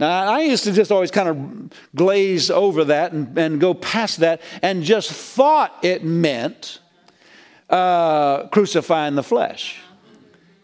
[0.00, 4.20] Now, I used to just always kind of glaze over that and, and go past
[4.20, 6.78] that and just thought it meant
[7.68, 9.80] uh, crucifying the flesh.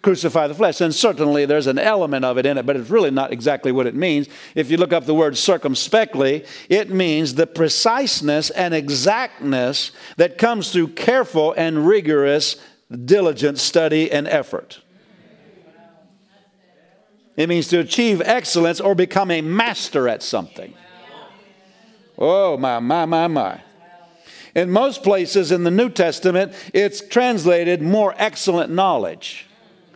[0.05, 0.83] Crucify the flesh.
[0.83, 3.87] And certainly there's an element of it in it, but it's really not exactly what
[3.87, 4.29] it means.
[4.55, 10.71] If you look up the word circumspectly, it means the preciseness and exactness that comes
[10.71, 12.57] through careful and rigorous,
[13.07, 14.83] diligent study and effort.
[17.39, 20.75] It means to achieve excellence or become a master at something.
[22.19, 23.63] Oh, my, my, my, my.
[24.55, 29.47] In most places in the New Testament, it's translated more excellent knowledge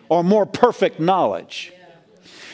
[0.09, 1.73] or more perfect knowledge.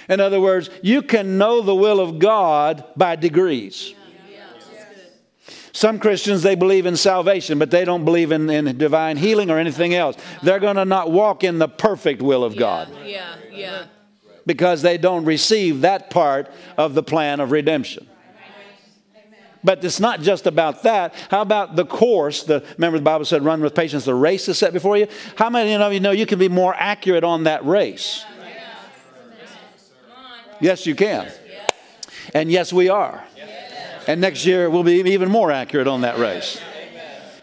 [0.08, 3.94] In other words, you can know the will of God by degrees.
[5.72, 9.58] Some Christians, they believe in salvation, but they don't believe in, in divine healing or
[9.58, 10.16] anything else.
[10.40, 13.86] They're going to not walk in the perfect will of God Yeah, yeah.
[14.46, 18.06] because they don't receive that part of the plan of redemption.
[19.64, 21.14] But it's not just about that.
[21.30, 22.42] How about the course?
[22.42, 25.08] The, remember, the Bible said, run with patience the race is set before you?
[25.36, 28.24] How many of you know you can be more accurate on that race?
[30.60, 31.30] Yes, you can.
[32.34, 33.24] And yes, we are.
[34.06, 36.60] And next year we'll be even more accurate on that race.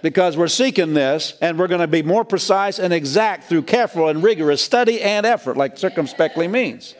[0.04, 4.08] Because we're seeking this and we're going to be more precise and exact through careful
[4.10, 6.96] and rigorous study and effort, like circumspectly means.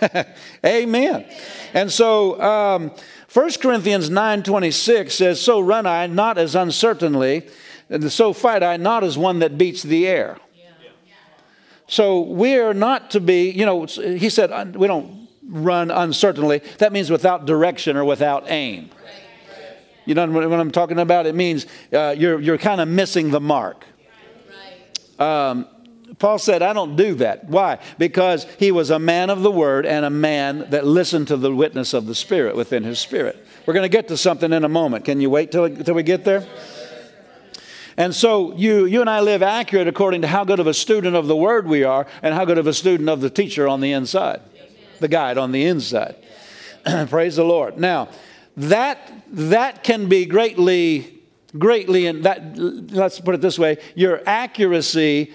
[0.66, 1.26] Amen.
[1.74, 2.92] And so, um,
[3.32, 7.48] 1 Corinthians 9.26 says, So run I not as uncertainly,
[7.88, 10.38] and so fight I not as one that beats the air.
[11.86, 16.62] So we are not to be, you know, he said, we don't run uncertainly.
[16.78, 18.90] That means without direction or without aim.
[20.06, 21.26] You know what I'm talking about?
[21.26, 23.84] It means uh, you're, you're kind of missing the mark.
[25.18, 25.66] Um,
[26.18, 27.44] Paul said, I don't do that.
[27.44, 27.78] Why?
[27.98, 31.54] Because he was a man of the word and a man that listened to the
[31.54, 33.46] witness of the Spirit within his spirit.
[33.66, 35.04] We're going to get to something in a moment.
[35.04, 36.46] Can you wait till, till we get there?
[37.96, 41.14] And so you, you and I live accurate according to how good of a student
[41.14, 43.80] of the word we are and how good of a student of the teacher on
[43.80, 44.40] the inside,
[45.00, 46.16] the guide on the inside.
[47.08, 47.78] Praise the Lord.
[47.78, 48.08] Now,
[48.56, 51.20] that, that can be greatly,
[51.58, 55.34] greatly, and that, let's put it this way your accuracy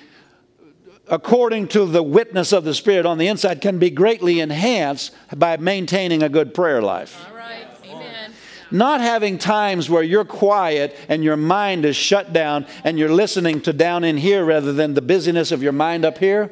[1.07, 5.57] according to the witness of the Spirit on the inside, can be greatly enhanced by
[5.57, 7.23] maintaining a good prayer life.
[7.29, 7.67] All right.
[7.85, 8.33] Amen.
[8.71, 13.61] Not having times where you're quiet and your mind is shut down and you're listening
[13.61, 16.51] to down in here rather than the busyness of your mind up here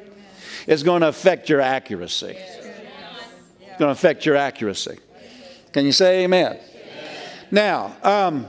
[0.68, 2.38] is going to affect your accuracy.
[2.38, 4.98] It's going to affect your accuracy.
[5.72, 6.60] Can you say amen?
[7.50, 8.48] Now, um,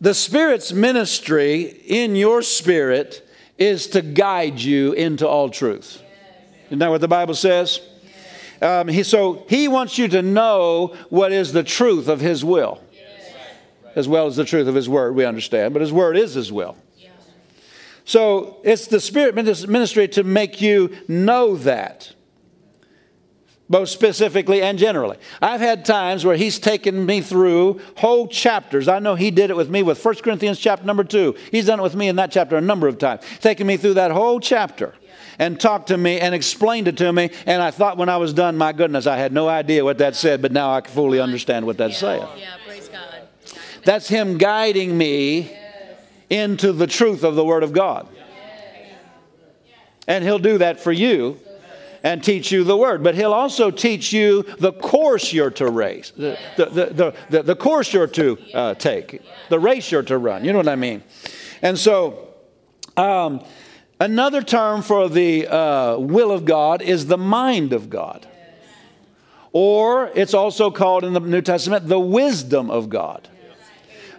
[0.00, 3.25] the Spirit's ministry in your spirit
[3.58, 6.02] is to guide you into all truth.
[6.66, 7.80] Isn't that what the Bible says?
[8.60, 12.80] Um, he, so he wants you to know what is the truth of his will,
[13.94, 16.50] as well as the truth of his word, we understand, but his word is his
[16.50, 16.76] will.
[18.04, 22.14] So it's the Spirit ministry to make you know that
[23.68, 25.16] both specifically and generally.
[25.42, 28.88] I've had times where he's taken me through whole chapters.
[28.88, 31.34] I know he did it with me with 1 Corinthians chapter number 2.
[31.50, 33.22] He's done it with me in that chapter a number of times.
[33.40, 34.94] Taken me through that whole chapter
[35.38, 37.30] and talked to me and explained it to me.
[37.44, 40.14] And I thought when I was done, my goodness, I had no idea what that
[40.14, 42.26] said, but now I fully understand what that's saying.
[42.38, 43.28] Yeah, praise God.
[43.84, 45.52] That's him guiding me
[46.30, 48.08] into the truth of the Word of God.
[50.08, 51.40] And he'll do that for you
[52.06, 53.02] and teach you the word.
[53.02, 57.92] But he'll also teach you the course you're to race, the, the, the, the, course
[57.92, 60.44] you're to uh, take, the race you're to run.
[60.44, 61.02] You know what I mean?
[61.62, 62.28] And so,
[62.96, 63.44] um,
[63.98, 68.24] another term for the uh, will of God is the mind of God.
[69.52, 73.28] Or it's also called in the New Testament the wisdom of God.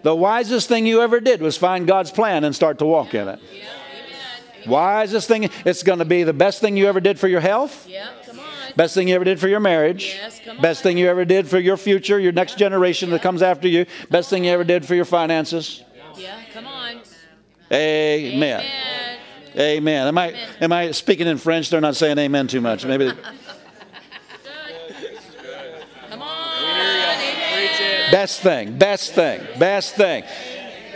[0.04, 3.30] The wisest thing you ever did was find God's plan and start to walk in
[3.30, 3.39] it.
[4.68, 7.88] Wisest thing, it's going to be the best thing you ever did for your health.
[7.88, 8.46] Yeah, come on.
[8.76, 10.16] Best thing you ever did for your marriage.
[10.22, 10.84] Yes, come Best on.
[10.84, 13.86] thing you ever did for your future, your next generation that comes after you.
[14.10, 15.84] Best thing you ever did for your finances.
[16.16, 17.02] Yeah, come on.
[17.72, 18.62] Amen.
[18.62, 19.20] Amen.
[19.58, 20.08] Amen.
[20.08, 21.70] Am I am I speaking in French?
[21.70, 22.86] They're not saying amen too much.
[22.86, 23.12] Maybe
[26.10, 26.64] Come on.
[26.64, 28.12] Amen.
[28.12, 30.24] best thing, best thing, best thing.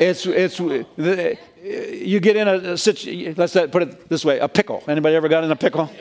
[0.01, 3.35] It's it's the- you get in a, situation.
[3.37, 4.83] Let's put it this way: a pickle.
[4.87, 5.91] Anybody ever got in a pickle?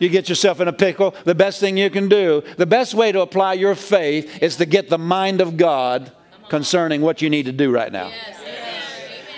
[0.00, 1.14] You get yourself in a pickle.
[1.24, 4.66] The best thing you can do, the best way to apply your faith, is to
[4.66, 6.12] get the mind of God
[6.48, 8.10] concerning what you need to do right now.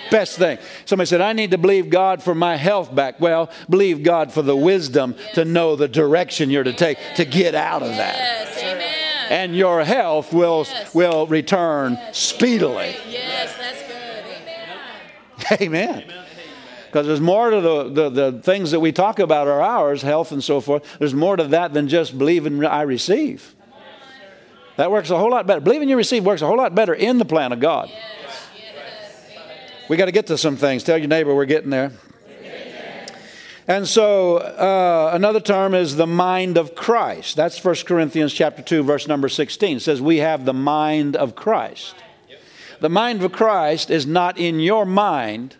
[0.09, 0.57] Best thing.
[0.85, 3.19] Somebody said, I need to believe God for my health back.
[3.19, 7.55] Well, believe God for the wisdom to know the direction you're to take to get
[7.55, 8.15] out of that.
[8.15, 8.90] Yes.
[9.31, 10.93] And your health will, Yes.
[10.93, 12.95] will return speedily.
[13.09, 15.61] Yes, that's good.
[15.61, 16.03] Amen.
[16.03, 16.13] Amen.
[16.87, 20.33] Because there's more to the, the, the things that we talk about are ours, health
[20.33, 20.83] and so forth.
[20.99, 23.55] There's more to that than just believing I receive.
[24.75, 25.61] That works a whole lot better.
[25.61, 27.89] Believing you receive works a whole lot better in the plan of God.
[29.89, 30.83] We got to get to some things.
[30.83, 31.91] Tell your neighbor we're getting there.
[33.71, 37.37] And so uh, another term is the mind of Christ.
[37.37, 39.77] That's 1 Corinthians chapter 2, verse number 16.
[39.77, 41.95] It says we have the mind of Christ.
[42.81, 45.55] The mind of Christ is not in your mind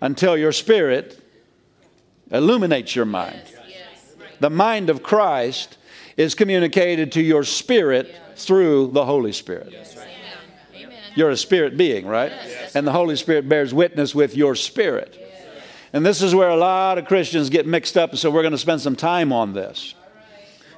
[0.00, 1.22] until your spirit
[2.30, 3.42] illuminates your mind.
[4.40, 5.76] The mind of Christ
[6.16, 9.74] is communicated to your spirit through the Holy Spirit.
[11.16, 12.32] You're a spirit being, right?
[12.74, 15.20] And the Holy Spirit bears witness with your spirit.
[15.94, 18.58] And this is where a lot of Christians get mixed up, so we're going to
[18.58, 19.94] spend some time on this.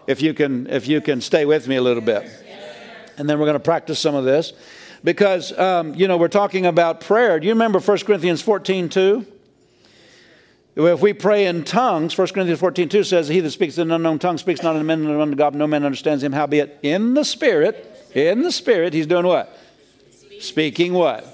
[0.07, 2.29] If you can, if you can stay with me a little bit.
[3.17, 4.53] And then we're going to practice some of this.
[5.03, 7.41] Because, um, you know, we're talking about prayer.
[7.41, 9.27] Do you remember 1 Corinthians 14 2?
[10.77, 13.93] If we pray in tongues, 1 Corinthians 14 2 says, He that speaks in an
[13.93, 16.33] unknown tongue speaks not in men but unto God, no man understands him.
[16.33, 19.59] Howbeit, in the Spirit, in the Spirit, he's doing what?
[20.41, 21.25] Speaking what?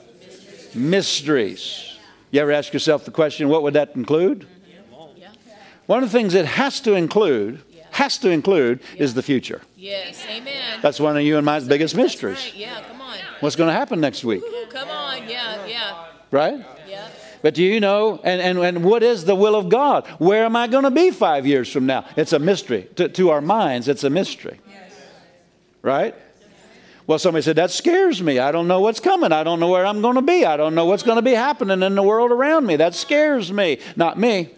[0.73, 1.92] Mysteries.
[2.33, 4.47] You ever ask yourself the question, what would that include?
[5.87, 9.61] One of the things it has to include, has to include, is the future.
[9.77, 10.25] Yes.
[10.29, 10.81] Amen.
[10.81, 12.39] That's one of you and my biggest mysteries.
[12.39, 12.55] right.
[12.57, 12.81] Yeah.
[12.89, 13.19] Come on.
[13.41, 15.29] What's going to happen next week, Ooh, come on.
[15.29, 15.67] Yeah.
[15.67, 16.07] Yeah.
[16.31, 16.65] right?
[16.89, 17.09] Yeah.
[17.43, 20.07] But do you know, and, and, and what is the will of God?
[20.19, 22.07] Where am I going to be five years from now?
[22.17, 22.89] It's a mystery.
[22.97, 24.59] To, to our minds, it's a mystery.
[25.83, 26.15] Right?
[27.07, 28.39] Well, somebody said, that scares me.
[28.39, 29.33] I don't know what's coming.
[29.33, 30.47] I don't know where I'm going to be.
[30.47, 32.77] I don't know what's going to be happening in the world around me.
[32.77, 33.79] That scares me.
[33.97, 34.51] Not me.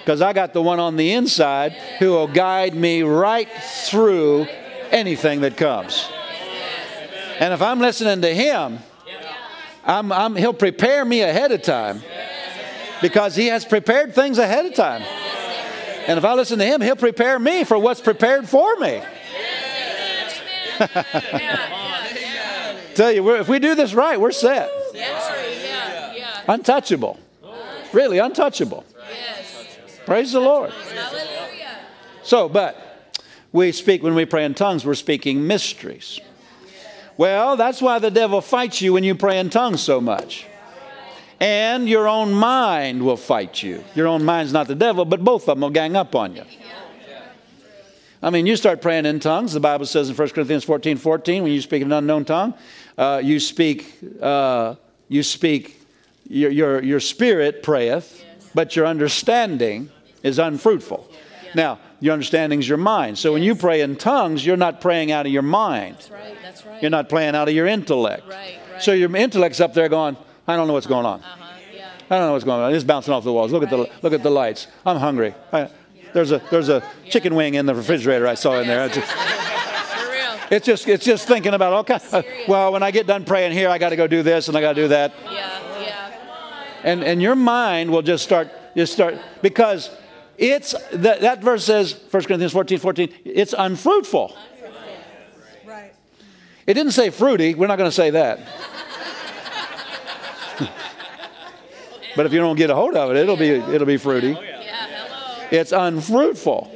[0.00, 3.48] Because I got the one on the inside who will guide me right
[3.86, 4.46] through
[4.90, 6.08] anything that comes.
[7.38, 8.78] And if I'm listening to him,
[9.84, 12.02] I'm, I'm, he'll prepare me ahead of time
[13.02, 15.02] because he has prepared things ahead of time.
[16.06, 19.02] And if I listen to him, he'll prepare me for what's prepared for me.
[22.94, 24.70] Tell you, we're, if we do this right, we're set.
[26.48, 27.18] Untouchable.
[27.92, 28.84] Really untouchable.
[29.10, 29.78] Yes.
[30.04, 30.70] Praise the Lord.
[30.70, 31.78] Hallelujah.
[32.22, 33.20] So, but
[33.52, 36.20] we speak, when we pray in tongues, we're speaking mysteries.
[37.16, 40.46] Well, that's why the devil fights you when you pray in tongues so much.
[41.40, 43.84] And your own mind will fight you.
[43.94, 46.44] Your own mind's not the devil, but both of them will gang up on you.
[48.22, 49.52] I mean, you start praying in tongues.
[49.52, 52.54] The Bible says in 1 Corinthians 14 14, when you speak in an unknown tongue,
[52.96, 54.76] uh, you speak, uh,
[55.08, 55.80] you speak,
[56.28, 58.24] your, your, your spirit prayeth,
[58.54, 59.90] but your understanding
[60.22, 61.10] is unfruitful.
[61.54, 63.18] Now, your understanding is your mind.
[63.18, 65.96] So when you pray in tongues, you're not praying out of your mind.
[65.96, 66.36] That's right.
[66.42, 66.82] That's right.
[66.82, 68.26] You're not praying out of your intellect.
[68.28, 68.82] Right, right.
[68.82, 71.20] So your intellect's up there going, I don't know what's going on.
[71.20, 71.44] Uh-huh.
[71.74, 71.88] Yeah.
[72.10, 72.74] I don't know what's going on.
[72.74, 73.52] It's bouncing off the walls.
[73.52, 74.66] Look at the look at the lights.
[74.84, 75.34] I'm hungry.
[75.52, 75.70] I,
[76.16, 78.86] there's a there's a chicken wing in the refrigerator I saw in there.
[78.86, 80.38] It's just, For real.
[80.50, 82.12] it's just it's just thinking about all kinds.
[82.12, 84.56] Uh, well, when I get done praying here, I got to go do this and
[84.56, 85.60] I got to do that, Yeah.
[85.82, 86.12] Yeah.
[86.84, 89.90] and and your mind will just start just start because
[90.38, 94.34] it's that, that verse says 1 Corinthians 14 14 it's unfruitful.
[95.66, 95.92] Right.
[96.66, 97.54] It didn't say fruity.
[97.54, 98.40] We're not going to say that.
[102.16, 104.34] but if you don't get a hold of it, it'll be it'll be fruity.
[105.50, 106.72] It's unfruitful.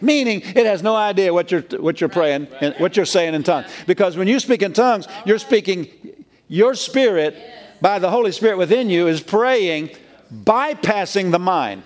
[0.00, 3.44] Meaning it has no idea what you're what you're praying and what you're saying in
[3.44, 3.68] tongues.
[3.86, 5.88] Because when you speak in tongues, you're speaking
[6.48, 7.36] your spirit
[7.80, 9.90] by the Holy Spirit within you is praying,
[10.32, 11.84] bypassing the mind.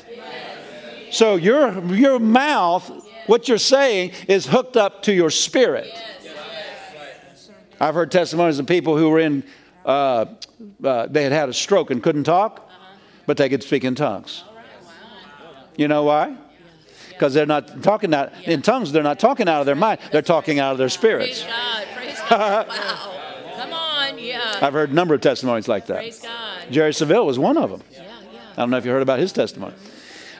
[1.10, 2.90] So your your mouth,
[3.26, 5.88] what you're saying, is hooked up to your spirit.
[7.78, 9.44] I've heard testimonies of people who were in,
[9.84, 10.26] uh,
[10.82, 12.70] uh, they had had a stroke and couldn't talk,
[13.26, 14.44] but they could speak in tongues.
[15.76, 16.36] You know why?
[17.08, 18.92] Because they're not talking out in tongues.
[18.92, 20.00] They're not talking out of their mind.
[20.12, 21.42] They're talking out of their spirits.
[21.42, 21.54] Praise.
[21.54, 21.86] God.
[21.96, 22.68] Praise God.
[22.68, 23.14] Wow.
[23.56, 24.18] Come on.
[24.18, 24.58] Yeah.
[24.60, 25.96] I've heard a number of testimonies like that.
[25.96, 26.70] Praise God.
[26.70, 27.82] Jerry Savelle was one of them.
[27.92, 28.02] Yeah.
[28.32, 28.40] Yeah.
[28.52, 29.74] I don't know if you heard about his testimony.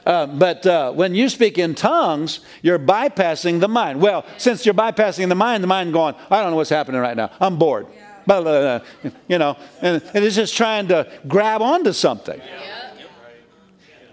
[0.05, 4.01] Uh, but uh, when you speak in tongues, you're bypassing the mind.
[4.01, 7.17] Well, since you're bypassing the mind, the mind going, I don't know what's happening right
[7.17, 7.31] now.
[7.41, 7.87] I'm bored.
[8.27, 12.41] Blah, blah, blah, you know, and, and it's just trying to grab onto something.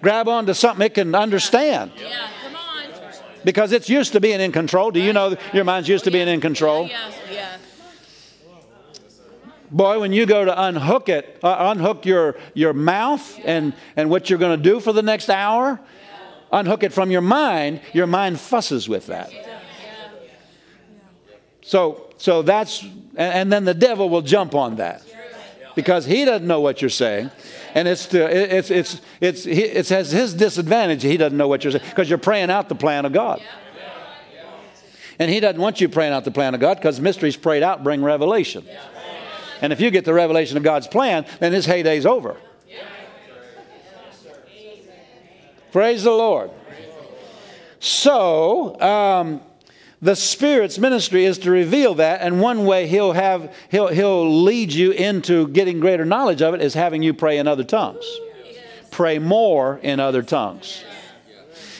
[0.03, 2.27] Grab onto something it can understand Yeah.
[2.43, 3.13] Come on.
[3.45, 4.91] because it's used to being in control.
[4.91, 6.87] Do you know your mind's used to being in control?
[6.87, 7.09] Yeah.
[7.31, 7.57] Yeah.
[9.71, 14.29] Boy, when you go to unhook it, uh, unhook your, your mouth and, and what
[14.29, 15.79] you're going to do for the next hour,
[16.51, 19.31] unhook it from your mind, your mind fusses with that.
[21.61, 25.01] So, so that's, and, and then the devil will jump on that
[25.75, 27.31] because he doesn't know what you're saying.
[27.75, 31.01] And it's, to, it- it's, it's, it's, he- it has his disadvantage.
[31.03, 33.41] He doesn't know what you're saying because you're praying out the plan of God.
[35.19, 37.83] And he doesn't want you praying out the plan of God because mysteries prayed out
[37.83, 38.65] bring revelation.
[39.61, 42.35] And if you get the revelation of God's plan, then his heyday's over.
[45.71, 46.51] Praise the Lord.
[47.79, 49.41] So, um,
[50.03, 54.73] the Spirit's ministry is to reveal that, and one way He'll have He'll He'll lead
[54.73, 58.05] you into getting greater knowledge of it is having you pray in other tongues.
[58.91, 60.83] Pray more in other tongues.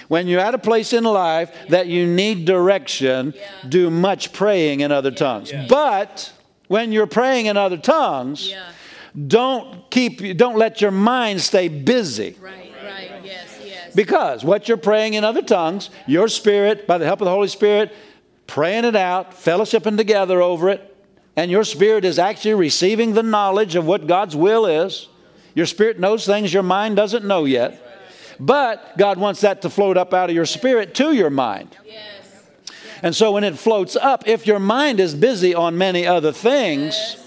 [0.08, 3.34] When you're at a place in life that you need direction,
[3.68, 5.52] do much praying in other tongues.
[5.68, 6.32] But
[6.68, 8.54] when you're praying in other tongues,
[9.28, 12.38] don't keep don't let your mind stay busy.
[12.42, 13.12] Right, right.
[13.24, 13.94] Yes, yes.
[13.94, 17.50] Because what you're praying in other tongues, your spirit, by the help of the Holy
[17.50, 17.94] Spirit,
[18.48, 20.96] praying it out, fellowshipping together over it,
[21.36, 25.08] and your spirit is actually receiving the knowledge of what God's will is.
[25.56, 27.80] Your spirit knows things your mind doesn't know yet.
[28.40, 31.78] But God wants that to float up out of your spirit to your mind.
[33.02, 37.18] And so when it floats up, if your mind is busy on many other things,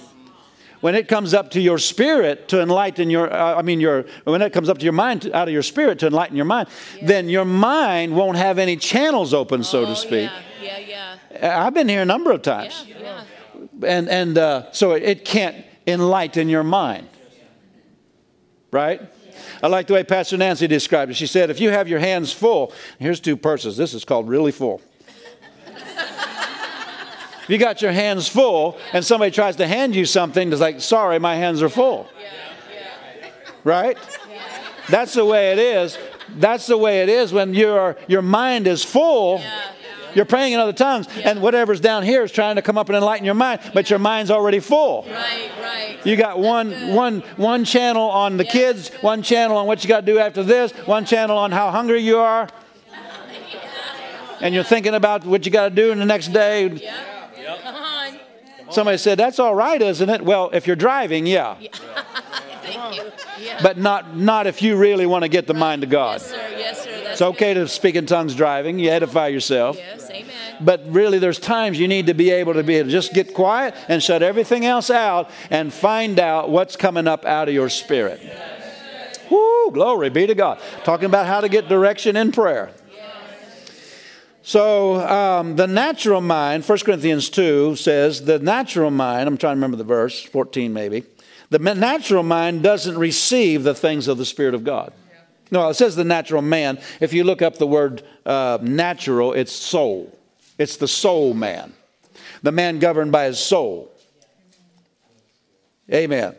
[0.81, 4.43] when it comes up to your spirit to enlighten your, uh, I mean, your, when
[4.43, 6.69] it comes up to your mind, to- out of your spirit to enlighten your mind,
[7.03, 10.31] then your mind won't have any channels open, so Oh, to speak.
[10.63, 11.67] Yeah, yeah, yeah.
[11.67, 12.85] I've been here a number of times.
[12.87, 13.87] Yeah, yeah.
[13.87, 17.09] And, and uh, so it can't enlighten your mind.
[18.71, 19.01] Right?
[19.63, 21.15] I like the way Pastor Nancy described it.
[21.15, 23.77] She said, if you have your hands full, here's two purses.
[23.77, 24.81] This is called really full.
[27.47, 30.81] If you got your hands full and somebody tries to hand you something, it's like,
[30.81, 32.09] sorry, my hands are full.
[33.63, 33.97] Right?
[34.89, 35.97] That's the way it is.
[36.29, 39.41] That's the way it is when your, your mind is full.
[40.13, 42.97] You're praying in other tongues, and whatever's down here is trying to come up and
[42.97, 45.03] enlighten your mind, but your mind's already full.
[45.09, 45.99] Right, right.
[46.05, 50.01] You got one, one, one channel on the kids, one channel on what you got
[50.01, 52.49] to do after this, one channel on how hungry you are,
[54.41, 56.81] and you're thinking about what you got to do in the next day.
[57.47, 58.19] Come on.
[58.71, 60.23] Somebody said, That's all right, isn't it?
[60.23, 61.57] Well, if you're driving, yeah.
[62.63, 63.13] Thank you.
[63.39, 63.61] Yeah.
[63.63, 66.21] But not, not if you really want to get the mind of God.
[66.21, 66.57] yes, sir.
[66.57, 66.91] Yes, sir.
[66.91, 69.77] That's It's okay to speak in tongues driving, you edify yourself.
[69.77, 70.31] Yes, amen.
[70.61, 73.35] But really, there's times you need to be able to be able to just get
[73.35, 77.69] quiet and shut everything else out and find out what's coming up out of your
[77.69, 78.21] spirit.
[79.31, 80.61] Woo, glory be to God.
[80.85, 82.71] Talking about how to get direction in prayer.
[84.47, 89.57] So, um, the natural mind, 1 Corinthians 2 says, the natural mind, I'm trying to
[89.57, 91.03] remember the verse, 14 maybe,
[91.51, 94.93] the natural mind doesn't receive the things of the Spirit of God.
[95.51, 96.79] No, it says the natural man.
[97.01, 100.17] If you look up the word uh, natural, it's soul.
[100.59, 101.73] It's the soul man,
[102.45, 103.91] the man governed by his soul.
[105.93, 106.37] Amen.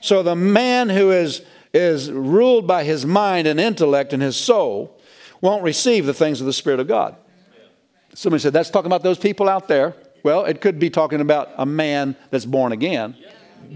[0.00, 1.42] So the man who is,
[1.74, 4.96] is ruled by his mind and intellect and his soul
[5.40, 7.16] won't receive the things of the Spirit of God.
[8.14, 9.94] Somebody said, that's talking about those people out there.
[10.22, 13.16] Well, it could be talking about a man that's born again,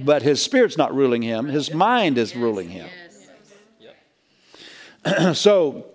[0.04, 2.88] but his spirit's not ruling him, his mind is ruling him.
[5.34, 5.86] so,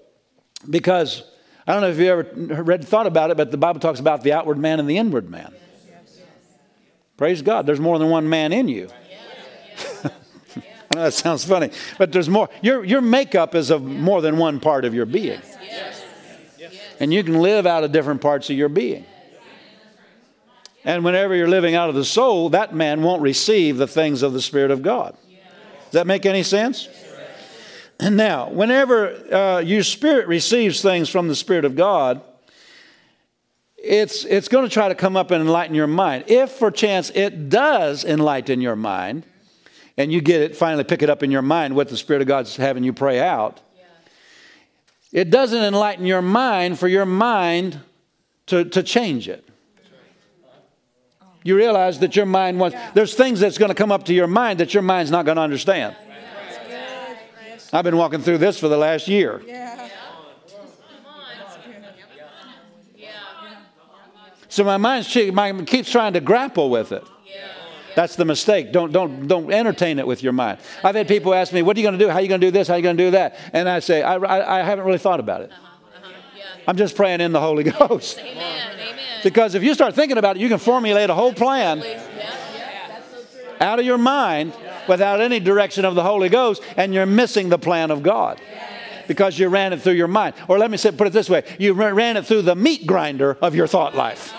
[0.70, 1.24] because
[1.68, 4.24] I don't know if you ever read thought about it, but the Bible talks about
[4.24, 5.54] the outward man and the inward man.
[7.18, 8.90] Praise God, there's more than one man in you.
[10.04, 10.10] I
[10.96, 12.50] know that sounds funny, but there's more.
[12.62, 15.40] Your, your makeup is of more than one part of your being.
[17.02, 19.08] And you can live out of different parts of your being.
[20.86, 24.34] And whenever you're living out of the soul, that man won't receive the things of
[24.34, 25.18] the Spirit of God.
[25.86, 26.88] Does that make any sense?
[28.00, 32.22] And now, whenever uh, your spirit receives things from the Spirit of God,
[33.78, 36.26] it's, it's going to try to come up and enlighten your mind.
[36.28, 39.24] If, for chance, it does enlighten your mind,
[39.98, 42.28] and you get it, finally pick it up in your mind what the Spirit of
[42.28, 43.60] God's having you pray out,
[45.12, 47.80] it doesn't enlighten your mind for your mind
[48.48, 49.46] to, to change it.
[51.44, 54.28] You realize that your mind wants, there's things that's going to come up to your
[54.28, 55.96] mind that your mind's not going to understand.
[57.74, 59.42] I've been walking through this for the last year.
[59.46, 59.72] Yeah.
[64.52, 67.06] So my mind's my mind keeps trying to grapple with it.
[67.96, 68.72] That's the mistake.
[68.72, 70.60] Don't, don't, don't entertain it with your mind.
[70.84, 72.10] I've had people ask me, What are you going to do?
[72.10, 72.68] How are you going to do this?
[72.68, 73.38] How are you going to do that?
[73.54, 75.52] And I say, I, I, I haven't really thought about it.
[76.68, 78.20] I'm just praying in the Holy Ghost.
[78.20, 78.68] Amen.
[79.24, 81.86] Because if you start thinking about it, you can formulate a whole plan Yeah,
[82.18, 82.88] yeah.
[82.88, 83.56] That's so true.
[83.60, 84.54] out of your mind
[84.88, 88.42] without any direction of the Holy Ghost, and you're missing the plan of God
[89.08, 90.34] because you ran it through your mind.
[90.48, 93.38] Or let me say, put it this way you ran it through the meat grinder
[93.42, 94.34] of your thought life.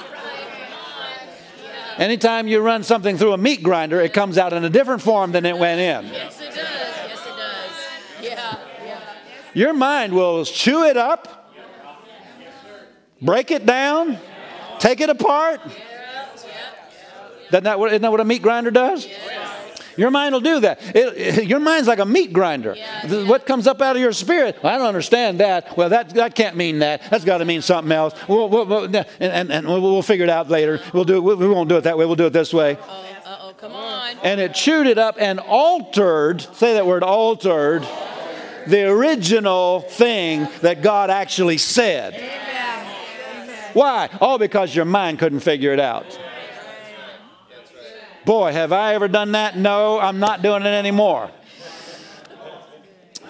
[1.98, 5.32] Anytime you run something through a meat grinder, it comes out in a different form
[5.32, 6.12] than it went in.
[6.12, 6.56] Yes, it does.
[6.56, 8.30] Yes, it does.
[8.30, 9.00] Yeah, yeah.
[9.54, 11.52] Your mind will chew it up,
[13.20, 14.18] break it down,
[14.78, 15.60] take it apart.
[17.50, 19.06] Doesn't that, what- isn't that what a meat grinder does?
[19.96, 20.80] Your mind will do that.
[20.94, 22.74] It, it- your mind's like a meat grinder.
[22.76, 23.28] Yeah, yeah.
[23.28, 24.56] What comes up out of your spirit?
[24.64, 25.76] I don't understand that.
[25.76, 27.02] Well, that, that can't mean that.
[27.10, 28.14] That's got to mean something else.
[28.28, 30.80] We'll, we'll, we'll- and, and, and we'll, we'll figure it out later.
[30.92, 31.36] We'll do it.
[31.38, 32.04] We won't do it that way.
[32.06, 32.76] We'll do it this way.
[32.76, 34.16] Uh oh, come on.
[34.22, 37.82] And it chewed it up and altered, say that word, altered,
[38.66, 42.14] the original thing that God actually said.
[43.72, 44.08] Why?
[44.20, 46.18] All because your mind couldn't figure it out.
[48.24, 49.56] Boy, have I ever done that?
[49.56, 51.30] No, I'm not doing it anymore.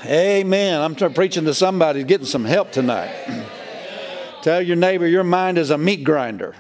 [0.05, 0.81] Amen.
[0.81, 3.15] I'm tr- preaching to somebody getting some help tonight.
[4.43, 6.55] Tell your neighbor your mind is a meat grinder.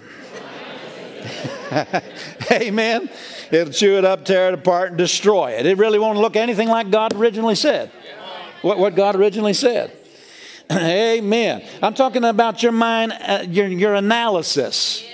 [2.50, 3.10] Amen.
[3.50, 5.66] It'll chew it up, tear it apart, and destroy it.
[5.66, 7.90] It really won't look anything like God originally said.
[8.62, 9.92] What, what God originally said.
[10.72, 11.66] Amen.
[11.82, 15.04] I'm talking about your mind, uh, your, your analysis.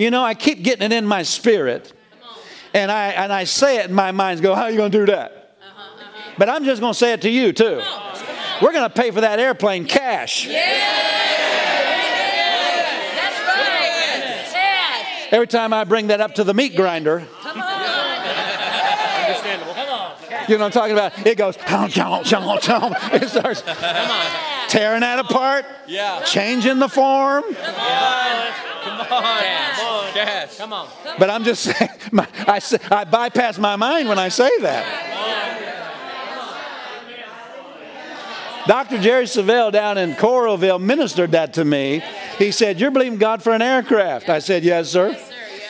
[0.00, 1.92] You know, I keep getting it in my spirit,
[2.72, 4.98] and I, and I say it, and my mind's go, How are you going to
[5.00, 5.56] do that?
[6.38, 7.82] But I'm just going to say it to you, too.
[8.62, 10.46] We're going to pay for that airplane cash.
[10.46, 10.56] That's
[13.46, 14.50] right.
[14.52, 17.80] Dad, Every time I bring that up to the meat grinder, come on.
[20.48, 21.26] you know what I'm talking about?
[21.26, 22.96] It goes, chomp, chomp, chomp, chomp.
[23.22, 23.62] It starts
[24.72, 26.22] tearing that apart, Yeah.
[26.24, 27.44] changing the form.
[27.52, 28.56] Cash.
[28.82, 29.69] Come on.
[31.18, 32.60] But I'm just saying, my, I,
[32.90, 35.18] I bypass my mind when I say that.
[38.66, 38.98] Dr.
[38.98, 42.02] Jerry Savelle down in Coralville ministered that to me.
[42.38, 44.28] He said, You're believing God for an aircraft.
[44.28, 45.16] I said, Yes, sir.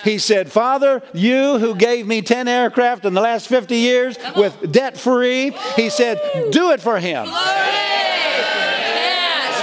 [0.04, 4.72] He said, Father, you who gave me 10 aircraft in the last 50 years with
[4.72, 6.18] debt free, he said,
[6.50, 7.26] Do it for him.
[7.26, 7.36] Yes,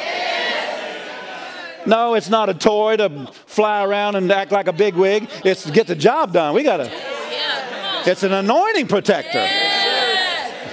[1.86, 5.30] No, it's not a toy to fly around and act like a bigwig.
[5.45, 6.53] It's to get the job done.
[6.53, 8.10] We got to, Yeah, come on.
[8.10, 9.47] it's an anointing protector.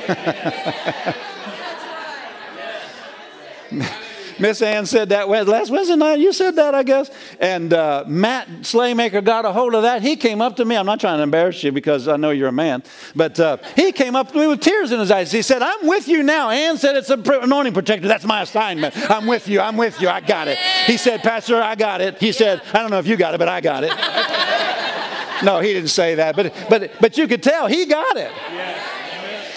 [4.39, 6.19] Miss Ann said that last Wednesday night.
[6.19, 7.11] You said that, I guess.
[7.41, 10.03] And uh, Matt Slaymaker got a hold of that.
[10.03, 10.77] He came up to me.
[10.77, 12.83] I'm not trying to embarrass you because I know you're a man,
[13.15, 15.31] but uh, he came up to me with tears in his eyes.
[15.31, 18.09] He said, "I'm with you now." Ann said, "It's an anointing protector.
[18.09, 18.95] That's my assignment.
[19.11, 19.61] I'm with you.
[19.61, 20.09] I'm with you.
[20.09, 23.07] I got it." He said, "Pastor, I got it." He said, "I don't know if
[23.07, 23.93] you got it, but I got it."
[25.45, 28.33] no, he didn't say that, but but but you could tell he got it.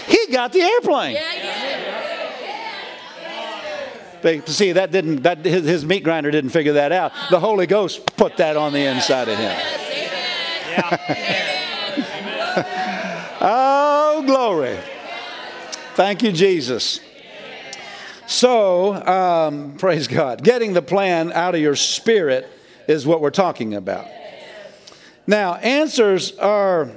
[0.07, 1.17] He got the airplane.
[4.23, 4.41] Yeah.
[4.45, 7.11] See, that didn't that his, his meat grinder didn't figure that out.
[7.29, 9.57] The Holy Ghost put that on the inside of him.
[13.39, 14.79] Oh, glory!
[15.93, 16.99] Thank you, Jesus.
[18.25, 20.43] So, um, praise God.
[20.43, 22.49] Getting the plan out of your spirit
[22.87, 24.07] is what we're talking about.
[25.27, 26.91] Now, answers are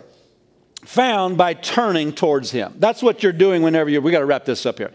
[0.84, 2.74] found by turning towards Him.
[2.78, 4.00] That's what you're doing whenever you.
[4.00, 4.92] We got to wrap this up here.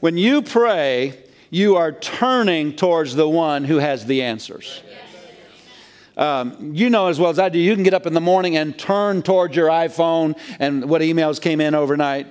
[0.00, 1.18] When you pray,
[1.50, 4.82] you are turning towards the one who has the answers.
[6.16, 8.56] Um, you know as well as I do, you can get up in the morning
[8.56, 12.26] and turn towards your iPhone and what emails came in overnight.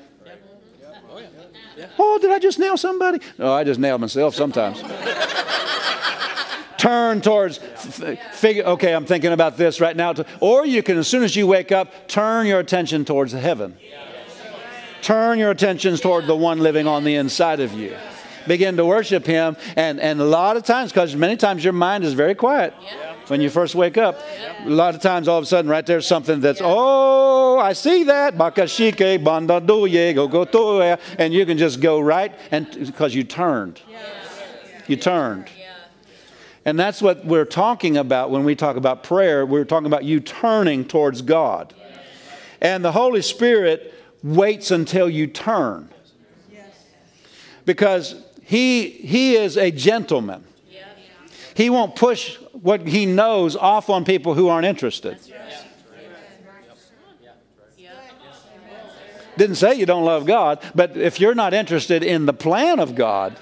[1.99, 3.19] Oh, did I just nail somebody?
[3.37, 4.83] No, I just nailed myself sometimes.
[6.77, 10.13] Turn towards, f- figure, okay, I'm thinking about this right now.
[10.39, 13.77] Or you can, as soon as you wake up, turn your attention towards heaven.
[15.01, 17.95] Turn your attentions toward the one living on the inside of you.
[18.47, 19.57] Begin to worship him.
[19.75, 22.73] And, and a lot of times, because many times your mind is very quiet
[23.27, 24.19] when you first wake up.
[24.65, 28.05] A lot of times, all of a sudden, right there's something that's, oh, I see
[28.05, 28.35] that.
[28.35, 30.99] Bakashike, bandaduye, gogotoya.
[31.17, 33.81] And you can just go right, and because you turned.
[34.87, 35.49] You turned.
[36.63, 39.45] And that's what we're talking about when we talk about prayer.
[39.45, 41.73] We're talking about you turning towards God.
[42.59, 43.93] And the Holy Spirit
[44.23, 45.89] waits until you turn.
[47.65, 48.15] Because
[48.47, 50.45] he, he is a gentleman.
[51.53, 55.19] He won't push what he knows off on people who aren't interested.
[59.35, 62.95] Didn't say you don't love God, but if you're not interested in the plan of
[62.95, 63.37] God,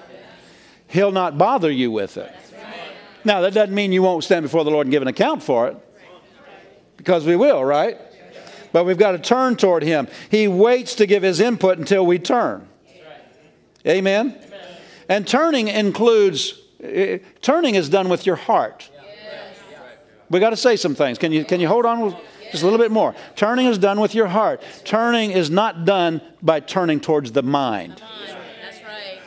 [0.88, 2.34] he'll not bother you with it.
[3.24, 5.68] Now, that doesn't mean you won't stand before the Lord and give an account for
[5.68, 5.78] it,
[6.98, 8.00] because we will, right?
[8.72, 10.08] But we've got to turn toward Him.
[10.32, 12.68] He waits to give His input until we turn.
[13.86, 14.42] Amen?
[15.10, 18.90] And turning includes, eh, turning is done with your heart.
[20.30, 21.18] We got to say some things.
[21.18, 22.16] Can you, can you hold on
[22.52, 23.14] just a little bit more?
[23.36, 24.62] Turning is done with your heart.
[24.84, 28.02] Turning is not done by turning towards the mind.
[28.62, 29.20] That's right.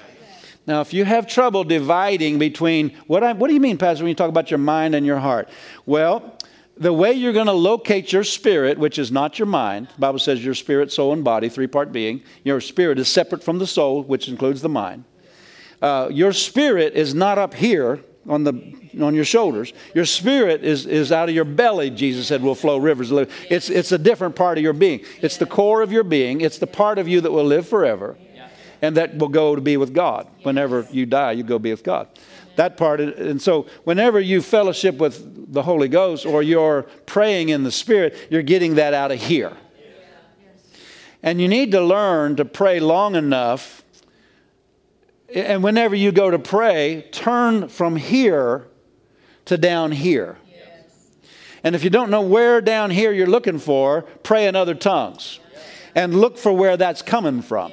[0.66, 4.08] Now, if you have trouble dividing between what, I, what do you mean, Pastor, when
[4.08, 5.48] you talk about your mind and your heart?
[5.86, 6.36] Well,
[6.76, 10.18] the way you're going to locate your spirit, which is not your mind, the Bible
[10.18, 13.66] says your spirit, soul, and body, three part being, your spirit is separate from the
[13.66, 15.04] soul, which includes the mind.
[15.80, 18.52] Uh, your spirit is not up here on, the,
[19.00, 19.72] on your shoulders.
[19.94, 23.10] Your spirit is, is out of your belly, Jesus said, will flow rivers.
[23.48, 25.04] It's, it's a different part of your being.
[25.22, 28.16] It's the core of your being, it's the part of you that will live forever
[28.82, 30.28] and that will go to be with God.
[30.42, 32.08] Whenever you die, you go be with God.
[32.56, 37.62] That part, and so whenever you fellowship with the Holy Ghost or you're praying in
[37.62, 39.56] the Spirit, you're getting that out of here.
[41.22, 43.82] And you need to learn to pray long enough
[45.34, 48.66] and whenever you go to pray, turn from here
[49.46, 50.36] to down here.
[51.64, 55.40] And if you don't know where down here you're looking for, pray in other tongues.
[55.94, 57.72] And look for where that's coming from.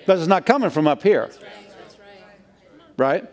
[0.00, 1.30] Because it's not coming from up here.
[2.96, 3.24] Right?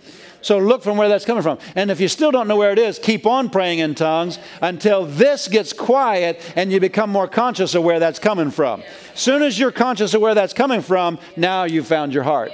[0.42, 1.60] So look from where that's coming from.
[1.76, 5.06] And if you still don't know where it is, keep on praying in tongues until
[5.06, 8.84] this gets quiet and you become more conscious of where that's coming from.
[9.14, 12.52] As soon as you're conscious of where that's coming from, now you've found your heart.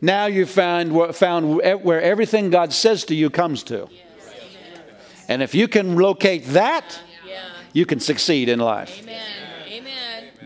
[0.00, 3.88] Now you've found, found where everything God says to you comes to.
[5.28, 6.98] And if you can locate that,
[7.72, 9.02] you can succeed in life.
[9.02, 9.20] Amen.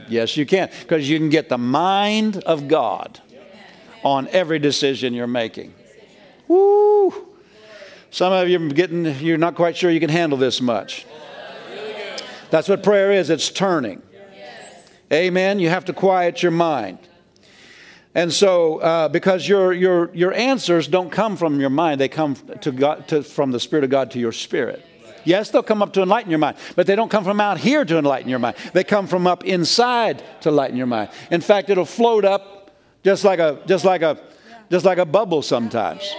[0.08, 0.70] Yes, you can.
[0.80, 3.20] Because you can get the mind of God
[4.02, 5.72] on every decision you're making.
[6.46, 7.28] Woo!
[8.10, 11.06] Some of you are getting, you're not quite sure you can handle this much.
[12.50, 14.02] That's what prayer is it's turning.
[15.12, 15.58] Amen.
[15.58, 16.98] You have to quiet your mind.
[18.14, 22.36] And so, uh, because your, your, your answers don't come from your mind, they come
[22.60, 24.84] to God, to, from the Spirit of God to your spirit.
[25.24, 27.84] Yes, they'll come up to enlighten your mind, but they don't come from out here
[27.84, 28.56] to enlighten your mind.
[28.72, 31.10] They come from up inside to lighten your mind.
[31.30, 32.70] In fact, it'll float up
[33.02, 34.20] just like a, just like a,
[34.70, 36.14] just like a bubble sometimes.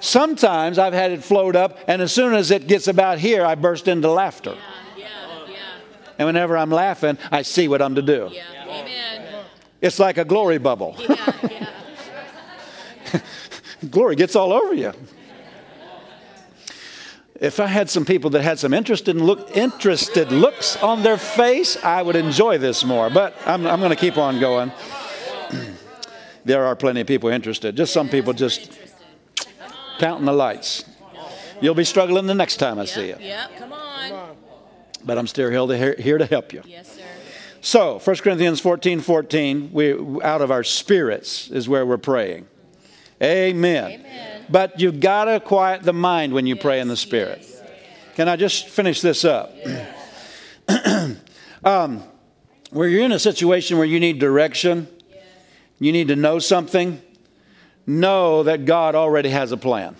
[0.00, 3.54] Sometimes I've had it float up, and as soon as it gets about here, I
[3.54, 4.56] burst into laughter.
[6.18, 8.30] And whenever I'm laughing, I see what I'm to do.
[9.80, 10.96] It's like a glory bubble.
[10.98, 13.20] Yeah, yeah.
[13.90, 14.92] glory gets all over you.
[17.40, 21.82] If I had some people that had some interested look, interested looks on their face,
[21.82, 23.08] I would enjoy this more.
[23.08, 24.70] But I'm, I'm going to keep on going.
[26.44, 27.76] there are plenty of people interested.
[27.76, 28.78] Just some people just
[29.98, 30.84] counting the lights.
[31.62, 33.16] You'll be struggling the next time I see you.
[33.18, 34.36] Yep, come on.
[35.02, 36.62] But I'm still here to help you.
[36.66, 36.99] Yes, sir.
[37.60, 42.46] So, 1 Corinthians 14 14, we, out of our spirits is where we're praying.
[43.22, 43.92] Amen.
[43.92, 44.46] Amen.
[44.48, 47.40] But you've got to quiet the mind when you yes, pray in the Spirit.
[47.42, 47.62] Yes.
[48.14, 49.54] Can I just finish this up?
[51.64, 52.02] um,
[52.70, 55.24] where you're in a situation where you need direction, yes.
[55.78, 57.00] you need to know something,
[57.86, 59.96] know that God already has a plan.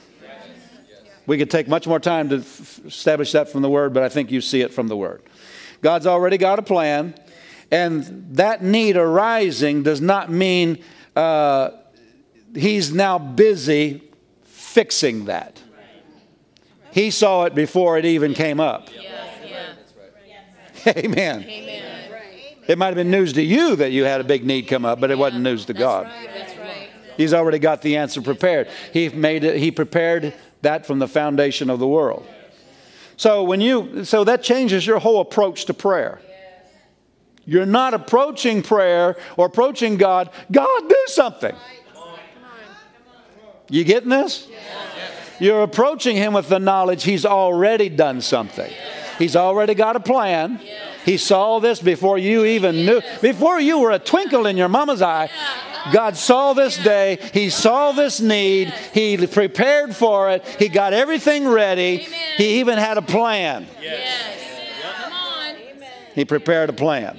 [1.26, 4.08] We could take much more time to f- establish that from the Word, but I
[4.08, 5.22] think you see it from the Word.
[5.82, 7.14] God's already got a plan.
[7.70, 10.82] And that need arising does not mean
[11.14, 11.70] uh,
[12.54, 14.02] he's now busy
[14.44, 15.62] fixing that.
[16.92, 18.88] He saw it before it even came up.
[20.86, 21.44] Amen.
[22.66, 25.00] It might have been news to you that you had a big need come up,
[25.00, 26.10] but it wasn't news to God.
[27.16, 28.68] He's already got the answer prepared.
[28.92, 32.26] He made it, he prepared that from the foundation of the world.
[33.16, 36.20] So when you so that changes your whole approach to prayer.
[37.50, 41.52] You're not approaching prayer or approaching God, God, do something.
[43.68, 44.46] You getting this?
[45.40, 48.72] You're approaching Him with the knowledge He's already done something.
[49.18, 50.60] He's already got a plan.
[51.04, 55.02] He saw this before you even knew, before you were a twinkle in your mama's
[55.02, 55.28] eye.
[55.92, 57.18] God saw this day.
[57.34, 58.68] He saw this need.
[58.94, 60.46] He prepared for it.
[60.46, 62.06] He got everything ready.
[62.36, 63.66] He even had a plan.
[63.82, 64.59] Yes.
[66.20, 67.18] He prepared a plan.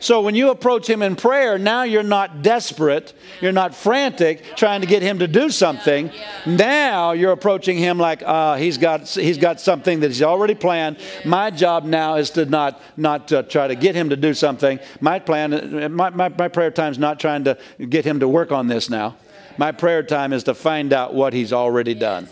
[0.00, 4.80] So when you approach Him in prayer, now you're not desperate, you're not frantic trying
[4.80, 6.10] to get Him to do something.
[6.44, 10.96] Now you're approaching Him like uh, He's got He's got something that He's already planned.
[11.24, 14.80] My job now is to not not uh, try to get Him to do something.
[15.00, 17.56] My plan, my, my, my prayer time is not trying to
[17.88, 19.14] get Him to work on this now.
[19.58, 22.26] My prayer time is to find out what He's already done.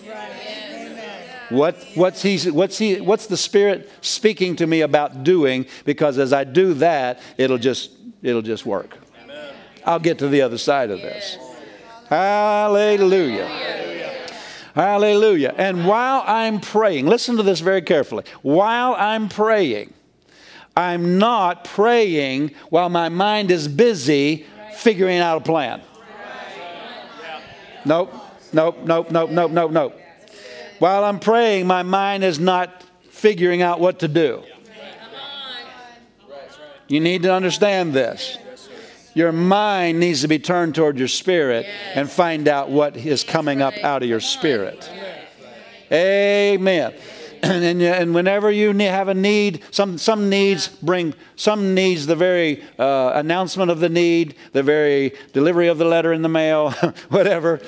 [1.52, 5.66] What, what's, he, what's, he, what's the Spirit speaking to me about doing?
[5.84, 7.90] Because as I do that, it'll just,
[8.22, 8.96] it'll just work.
[9.22, 9.54] Amen.
[9.84, 11.36] I'll get to the other side of this.
[12.08, 13.46] Hallelujah.
[14.74, 15.54] Hallelujah.
[15.58, 18.24] And while I'm praying, listen to this very carefully.
[18.40, 19.92] While I'm praying,
[20.74, 25.82] I'm not praying while my mind is busy figuring out a plan.
[27.84, 28.14] Nope,
[28.52, 30.01] nope, nope, nope, nope, nope, nope.
[30.82, 34.42] While I'm praying, my mind is not figuring out what to do.
[36.88, 38.36] You need to understand this.
[39.14, 43.62] Your mind needs to be turned toward your spirit and find out what is coming
[43.62, 44.90] up out of your spirit.
[45.92, 46.92] Amen.
[47.44, 52.62] And, and whenever you have a need, some, some needs bring, some needs the very
[52.78, 56.70] uh, announcement of the need, the very delivery of the letter in the mail,
[57.08, 57.60] whatever,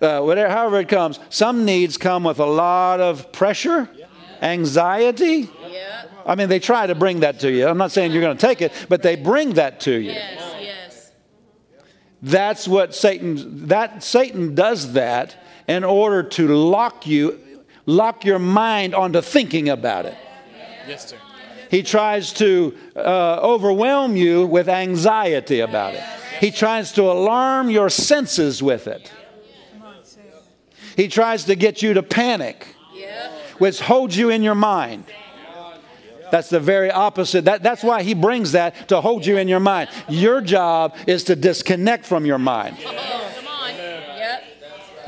[0.00, 1.18] uh, whatever, however it comes.
[1.28, 3.88] Some needs come with a lot of pressure,
[4.42, 5.48] anxiety.
[6.26, 7.66] I mean, they try to bring that to you.
[7.66, 10.12] I'm not saying you're going to take it, but they bring that to you.
[10.12, 11.10] Yes, yes.
[12.22, 15.36] That's what Satan that Satan does that
[15.66, 17.40] in order to lock you
[17.86, 20.16] lock your mind onto thinking about it.
[20.86, 21.16] Yes, sir.
[21.70, 26.02] He tries to uh, overwhelm you with anxiety about it.
[26.40, 29.12] He tries to alarm your senses with it.
[30.96, 32.66] He tries to get you to panic,
[33.58, 35.04] which holds you in your mind.
[36.30, 37.46] That's the very opposite.
[37.46, 39.90] That, that's why he brings that to hold you in your mind.
[40.08, 42.78] Your job is to disconnect from your mind.
[42.78, 43.39] Yep.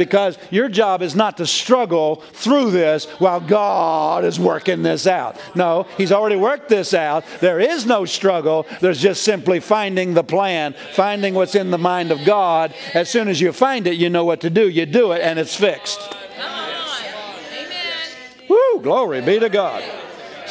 [0.05, 5.41] Because your job is not to struggle through this while God is working this out.
[5.55, 7.25] No, He's already worked this out.
[7.41, 8.67] There is no struggle.
[8.81, 12.75] There's just simply finding the plan, finding what's in the mind of God.
[12.95, 14.69] As soon as you find it, you know what to do.
[14.69, 16.01] You do it, and it's fixed.
[16.01, 16.69] Come on.
[17.53, 18.49] Amen.
[18.49, 19.85] Woo, glory be to God.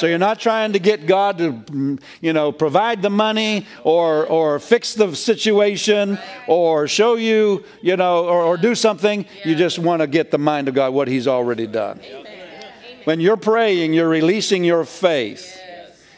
[0.01, 4.25] So you're not trying to get God to, mm, you know, provide the money or
[4.25, 9.27] or fix the situation or show you, you know, or, or do something.
[9.45, 11.99] You just want to get the mind of God, what He's already done.
[13.03, 15.61] When you're praying, you're releasing your faith,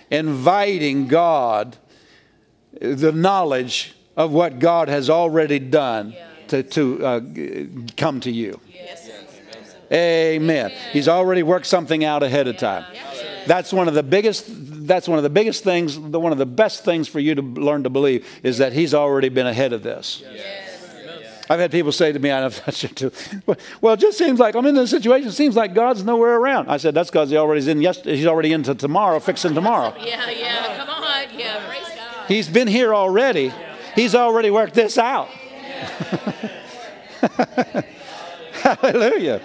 [0.09, 1.75] inviting God,
[2.79, 6.15] the knowledge of what God has already done
[6.47, 7.21] to, to uh,
[7.97, 8.61] come to you.
[8.73, 9.09] Yes.
[9.91, 10.71] Amen.
[10.93, 12.85] He's already worked something out ahead of time.
[13.45, 14.45] That's one of the biggest.
[14.47, 15.99] That's one of the biggest things.
[15.99, 18.93] The, one of the best things for you to learn to believe is that He's
[18.93, 20.23] already been ahead of this.
[21.49, 23.11] I've had people say to me, and I've touched it too.
[23.81, 25.27] Well, it just seems like I'm in this situation.
[25.27, 26.69] It seems like God's nowhere around.
[26.69, 27.81] I said that's because He already is in.
[27.81, 29.93] Yesterday, he's already into tomorrow, fixing tomorrow.
[30.03, 30.77] Yeah, yeah.
[30.77, 31.25] Come on.
[31.37, 31.65] Yeah.
[31.67, 32.27] Praise God.
[32.27, 33.51] He's been here already.
[33.95, 35.27] He's already worked this out.
[38.53, 39.41] Hallelujah.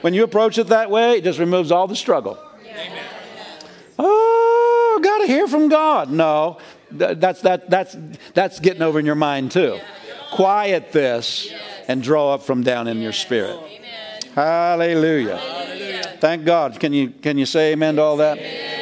[0.00, 2.38] When you approach it that way, it just removes all the struggle.
[4.02, 6.10] Oh, got to hear from God.
[6.10, 6.58] No,
[6.90, 7.94] that's, that, that's,
[8.32, 9.78] that's getting over in your mind too.
[10.32, 11.52] Quiet this
[11.86, 13.58] and draw up from down in your spirit.
[14.34, 15.38] Hallelujah.
[16.18, 16.80] Thank God.
[16.80, 18.38] Can you, can you say amen to all that?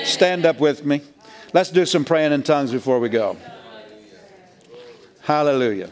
[0.07, 1.03] Stand up with me.
[1.53, 3.37] Let's do some praying in tongues before we go.
[5.23, 5.91] Hallelujah.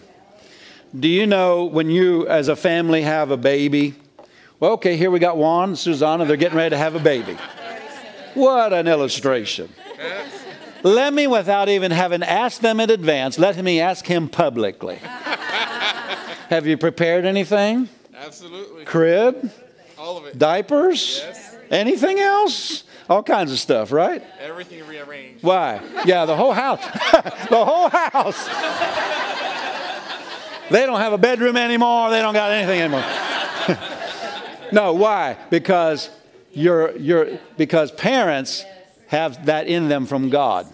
[0.99, 3.95] Do you know when you, as a family, have a baby?
[4.61, 6.25] Well, okay, here we got Juan Susanna.
[6.25, 7.37] They're getting ready to have a baby.
[8.37, 9.73] What an illustration.
[10.83, 14.97] Let me, without even having asked them in advance, let me ask him publicly.
[16.51, 17.89] Have you prepared anything?
[18.15, 18.85] Absolutely.
[18.85, 19.51] Crib?
[19.99, 20.39] All of it.
[20.39, 21.23] Diapers?
[21.25, 21.57] Yes.
[21.71, 22.85] Anything else?
[23.09, 24.23] All kinds of stuff, right?
[24.39, 25.43] Everything rearranged.
[25.43, 25.81] Why?
[26.05, 26.85] Yeah, the whole house.
[27.49, 28.47] the whole house.
[30.71, 32.11] they don't have a bedroom anymore.
[32.11, 33.05] They don't got anything anymore.
[34.73, 35.39] no, why?
[35.49, 36.11] Because
[36.57, 38.65] you're, you're, because parents
[39.09, 40.67] have that in them from God.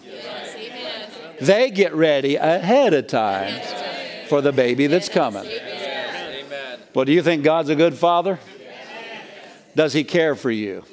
[1.41, 3.61] They get ready ahead of time
[4.29, 5.45] for the baby that's coming.
[6.95, 8.39] Well, do you think God's a good father?
[9.75, 10.85] Does he care for you?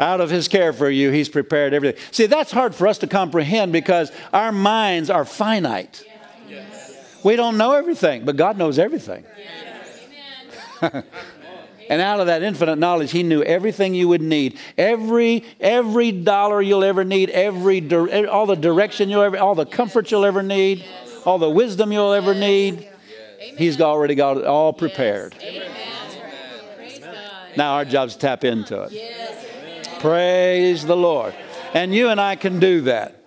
[0.00, 2.02] Out of his care for you, he's prepared everything.
[2.10, 6.04] See, that's hard for us to comprehend because our minds are finite.
[7.22, 9.24] We don't know everything, but God knows everything.
[11.88, 14.58] and out of that infinite knowledge, he knew everything you would need.
[14.78, 19.66] Every every dollar you'll ever need, every eh, all the direction you'll ever all the
[19.66, 20.84] comfort you'll ever need,
[21.24, 22.88] all the wisdom you'll ever need.
[23.56, 25.34] He's already got it all prepared.
[27.56, 30.00] Now our job's to tap into it.
[30.00, 31.34] Praise the Lord.
[31.72, 33.20] And you and I can do that.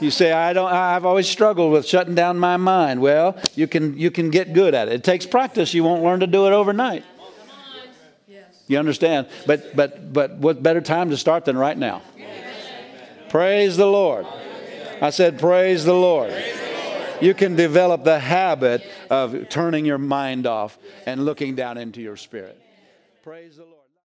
[0.00, 3.00] You say, I don't, I've always struggled with shutting down my mind.
[3.00, 4.94] Well, you can, you can get good at it.
[4.94, 5.72] It takes practice.
[5.74, 7.04] You won't learn to do it overnight.
[8.68, 9.28] You understand?
[9.46, 12.02] But, but, but what better time to start than right now?
[13.28, 14.26] Praise the Lord.
[15.00, 16.32] I said, Praise the Lord.
[17.20, 22.16] You can develop the habit of turning your mind off and looking down into your
[22.16, 22.60] spirit.
[23.22, 23.71] Praise the Lord.